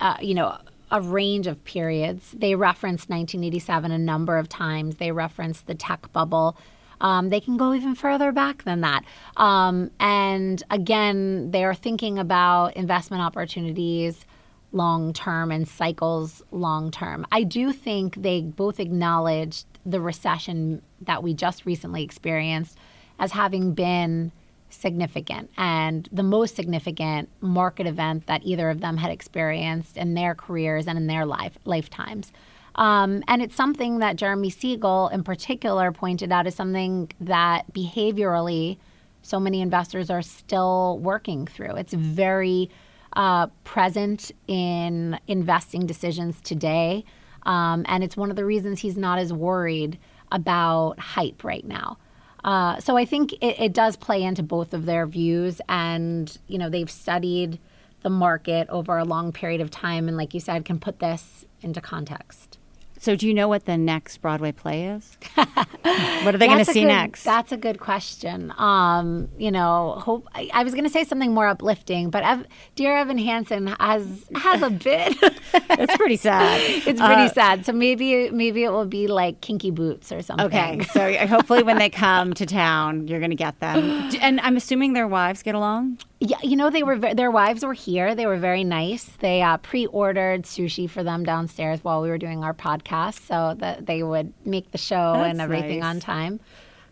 uh, 0.00 0.16
you 0.20 0.34
know, 0.34 0.58
a 0.90 1.00
range 1.00 1.46
of 1.46 1.62
periods. 1.64 2.32
They 2.32 2.54
reference 2.54 3.08
1987 3.08 3.92
a 3.92 3.98
number 3.98 4.38
of 4.38 4.48
times. 4.48 4.96
They 4.96 5.12
reference 5.12 5.60
the 5.62 5.74
tech 5.74 6.12
bubble 6.12 6.56
um, 7.00 7.30
they 7.30 7.40
can 7.40 7.56
go 7.56 7.74
even 7.74 7.94
further 7.94 8.32
back 8.32 8.64
than 8.64 8.82
that. 8.82 9.04
Um, 9.36 9.90
and 9.98 10.62
again, 10.70 11.50
they're 11.50 11.74
thinking 11.74 12.18
about 12.18 12.76
investment 12.76 13.22
opportunities 13.22 14.24
long 14.72 15.12
term 15.12 15.50
and 15.50 15.66
cycles 15.66 16.42
long 16.50 16.90
term. 16.90 17.26
I 17.32 17.42
do 17.42 17.72
think 17.72 18.16
they 18.16 18.42
both 18.42 18.78
acknowledged 18.78 19.66
the 19.86 20.00
recession 20.00 20.82
that 21.00 21.22
we 21.22 21.34
just 21.34 21.66
recently 21.66 22.02
experienced 22.02 22.76
as 23.18 23.32
having 23.32 23.72
been 23.72 24.32
significant 24.70 25.50
and 25.56 26.08
the 26.12 26.22
most 26.22 26.54
significant 26.54 27.28
market 27.40 27.86
event 27.86 28.26
that 28.26 28.40
either 28.44 28.70
of 28.70 28.80
them 28.80 28.96
had 28.96 29.10
experienced 29.10 29.96
in 29.96 30.14
their 30.14 30.34
careers 30.34 30.86
and 30.86 30.96
in 30.96 31.06
their 31.06 31.26
life 31.26 31.58
lifetimes. 31.64 32.32
Um, 32.76 33.24
and 33.26 33.42
it's 33.42 33.56
something 33.56 33.98
that 33.98 34.16
Jeremy 34.16 34.50
Siegel, 34.50 35.08
in 35.08 35.24
particular, 35.24 35.90
pointed 35.92 36.30
out 36.30 36.46
as 36.46 36.54
something 36.54 37.10
that 37.20 37.72
behaviorally 37.74 38.78
so 39.22 39.40
many 39.40 39.60
investors 39.60 40.08
are 40.08 40.22
still 40.22 40.98
working 41.02 41.46
through. 41.46 41.74
It's 41.76 41.92
very 41.92 42.70
uh, 43.14 43.48
present 43.64 44.30
in 44.46 45.18
investing 45.26 45.86
decisions 45.86 46.40
today. 46.40 47.04
Um, 47.44 47.84
and 47.88 48.04
it's 48.04 48.16
one 48.16 48.30
of 48.30 48.36
the 48.36 48.44
reasons 48.44 48.80
he's 48.80 48.96
not 48.96 49.18
as 49.18 49.32
worried 49.32 49.98
about 50.32 50.98
hype 50.98 51.44
right 51.44 51.64
now. 51.64 51.98
Uh, 52.44 52.80
so 52.80 52.96
I 52.96 53.04
think 53.04 53.32
it, 53.34 53.60
it 53.60 53.72
does 53.72 53.96
play 53.96 54.22
into 54.22 54.42
both 54.42 54.72
of 54.72 54.86
their 54.86 55.06
views, 55.06 55.60
and 55.68 56.36
you 56.46 56.58
know 56.58 56.70
they've 56.70 56.90
studied 56.90 57.58
the 58.02 58.10
market 58.10 58.68
over 58.70 58.96
a 58.96 59.04
long 59.04 59.32
period 59.32 59.60
of 59.60 59.70
time, 59.70 60.08
and 60.08 60.16
like 60.16 60.32
you 60.32 60.40
said, 60.40 60.64
can 60.64 60.78
put 60.78 61.00
this 61.00 61.44
into 61.60 61.80
context. 61.80 62.58
So, 63.00 63.16
do 63.16 63.26
you 63.26 63.32
know 63.32 63.48
what 63.48 63.64
the 63.64 63.78
next 63.78 64.18
Broadway 64.18 64.52
play 64.52 64.88
is? 64.88 65.16
what 65.34 66.34
are 66.34 66.36
they 66.36 66.46
going 66.46 66.58
to 66.58 66.66
see 66.66 66.82
good- 66.82 66.88
next? 66.88 67.24
That's 67.24 67.50
a 67.50 67.56
good 67.56 67.80
question. 67.80 68.52
Um, 68.58 69.30
you 69.38 69.50
know, 69.50 69.94
hope 69.98 70.28
I, 70.34 70.50
I 70.52 70.64
was 70.64 70.74
going 70.74 70.84
to 70.84 70.90
say 70.90 71.04
something 71.04 71.32
more 71.32 71.46
uplifting, 71.46 72.10
but 72.10 72.22
Ev, 72.24 72.44
dear 72.74 72.94
Evan 72.94 73.16
Hansen 73.16 73.68
has 73.68 74.26
has 74.34 74.60
a 74.60 74.68
bit. 74.68 75.16
It's 75.70 75.96
pretty 75.96 76.16
sad. 76.16 76.60
it's 76.86 77.00
pretty 77.00 77.28
sad. 77.28 77.64
So 77.64 77.72
maybe 77.72 78.30
maybe 78.30 78.64
it 78.64 78.70
will 78.70 78.86
be 78.86 79.06
like 79.06 79.40
Kinky 79.40 79.70
Boots 79.70 80.12
or 80.12 80.20
something. 80.20 80.46
Okay, 80.46 80.80
so 80.92 81.26
hopefully 81.26 81.62
when 81.62 81.78
they 81.78 81.88
come 81.88 82.34
to 82.34 82.44
town, 82.44 83.08
you're 83.08 83.18
going 83.18 83.30
to 83.30 83.36
get 83.36 83.58
them. 83.60 84.10
And 84.20 84.40
I'm 84.40 84.56
assuming 84.56 84.92
their 84.92 85.08
wives 85.08 85.42
get 85.42 85.54
along. 85.54 85.98
Yeah, 86.22 86.36
you 86.42 86.54
know 86.54 86.68
they 86.68 86.82
were 86.82 86.98
their 86.98 87.30
wives 87.30 87.64
were 87.64 87.72
here. 87.72 88.14
They 88.14 88.26
were 88.26 88.36
very 88.36 88.62
nice. 88.62 89.04
They 89.20 89.40
uh, 89.40 89.56
pre-ordered 89.56 90.42
sushi 90.42 90.88
for 90.88 91.02
them 91.02 91.24
downstairs 91.24 91.82
while 91.82 92.02
we 92.02 92.10
were 92.10 92.18
doing 92.18 92.44
our 92.44 92.52
podcast, 92.52 93.26
so 93.26 93.54
that 93.58 93.86
they 93.86 94.02
would 94.02 94.34
make 94.44 94.70
the 94.70 94.78
show 94.78 95.14
That's 95.14 95.30
and 95.30 95.40
everything 95.40 95.80
nice. 95.80 95.94
on 95.94 96.00
time. 96.00 96.40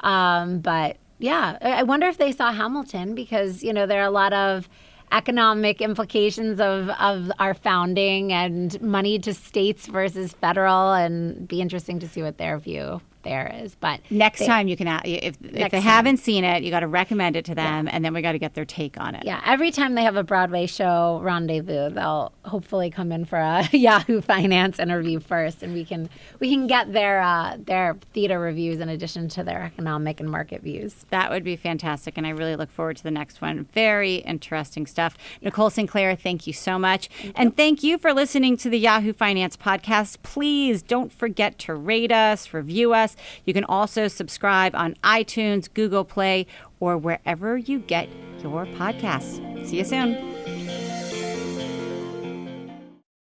Um, 0.01 0.61
but 0.61 0.97
yeah, 1.19 1.59
I 1.61 1.81
I 1.81 1.83
wonder 1.83 2.07
if 2.07 2.17
they 2.17 2.33
saw 2.33 2.53
Hamilton 2.53 3.15
because 3.15 3.63
you 3.63 3.75
know 3.75 3.87
there 3.87 4.01
are 4.01 4.07
a 4.07 4.11
lot 4.11 4.33
of 4.33 4.67
economic 5.13 5.83
implications 5.83 6.59
of 6.59 6.89
of 6.89 7.31
our 7.39 7.53
founding 7.53 8.33
and 8.33 8.81
money 8.81 9.19
to 9.19 9.35
states 9.35 9.89
versus 9.89 10.33
federal, 10.33 10.95
and 10.95 11.47
be 11.47 11.61
interesting 11.61 11.99
to 11.99 12.09
see 12.09 12.23
what 12.23 12.39
their 12.39 12.57
view 12.59 13.03
there 13.29 13.53
is. 13.63 13.75
But 13.75 14.01
Next 14.11 14.41
they- 14.41 14.47
time 14.47 14.69
you 14.69 14.77
can, 14.77 14.89
if, 15.05 15.37
if 15.43 15.53
they 15.53 15.69
time. 15.69 15.83
haven't 15.83 16.17
seen 16.19 16.45
it, 16.45 16.63
you 16.63 16.71
got 16.71 16.81
to 16.81 16.87
recommend 16.89 17.37
it 17.37 17.45
to 17.47 17.55
them, 17.55 17.89
and 17.91 18.05
then 18.05 18.15
we 18.15 18.23
got 18.23 18.33
to 18.33 18.39
get 18.39 18.55
their 18.55 18.65
take 18.65 18.99
on 18.99 19.15
it. 19.15 19.25
Yeah, 19.25 19.41
every 19.45 19.71
time 19.71 19.95
they 19.95 20.03
have 20.03 20.17
a 20.17 20.23
Broadway 20.25 20.67
show 20.67 21.21
rendezvous, 21.23 21.91
they'll 21.91 22.33
hopefully 22.45 22.91
come 22.91 23.13
in 23.13 23.25
for 23.25 23.39
a 23.39 23.69
Yahoo 23.77 24.21
Finance 24.21 24.79
interview 24.79 25.21
first, 25.21 25.63
and 25.63 25.75
we 25.75 25.85
can 25.85 26.09
we 26.41 26.51
can 26.51 26.67
get 26.67 26.93
their 26.93 27.21
uh, 27.21 27.57
their 27.59 27.97
theater 28.13 28.39
reviews 28.41 28.81
in 28.81 28.89
addition 28.89 29.29
to 29.29 29.45
their 29.45 29.63
economic 29.63 30.21
and 30.21 30.31
market 30.31 30.63
views. 30.63 31.05
That 31.11 31.31
would 31.31 31.45
be 31.45 31.57
fantastic, 31.57 32.17
and 32.17 32.27
I 32.27 32.31
really 32.31 32.57
look 32.57 32.71
forward 32.71 32.97
to 32.99 33.03
the 33.03 33.11
next 33.11 33.41
one. 33.43 33.65
Very 33.75 34.17
interesting 34.17 34.87
stuff. 34.87 35.17
Nicole 35.43 35.71
Sinclair, 35.71 36.17
thank 36.17 36.47
you 36.47 36.53
so 36.53 36.79
much. 36.79 37.09
and 37.35 37.57
thank 37.57 37.83
you 37.83 37.99
for 37.99 38.13
listening 38.15 38.57
to 38.59 38.71
the 38.71 38.79
Yahoo 38.79 39.13
Finance 39.13 39.57
podcast. 39.57 40.17
Please 40.23 40.83
don't 40.83 41.13
forget 41.13 41.59
to 41.59 41.75
rate 41.75 42.13
us, 42.13 42.55
review 42.55 42.95
us. 42.95 43.17
You 43.45 43.55
can 43.55 43.65
also 43.65 44.09
subscribe 44.09 44.75
on 44.75 44.95
iTunes, 45.05 45.73
Google 45.73 46.05
Play, 46.05 46.47
or 46.81 46.97
wherever 46.97 47.57
you 47.57 47.81
get 47.81 48.09
your 48.43 48.67
podcasts. 48.67 49.67
See 49.67 49.79
you 49.79 49.85
soon. 49.85 50.38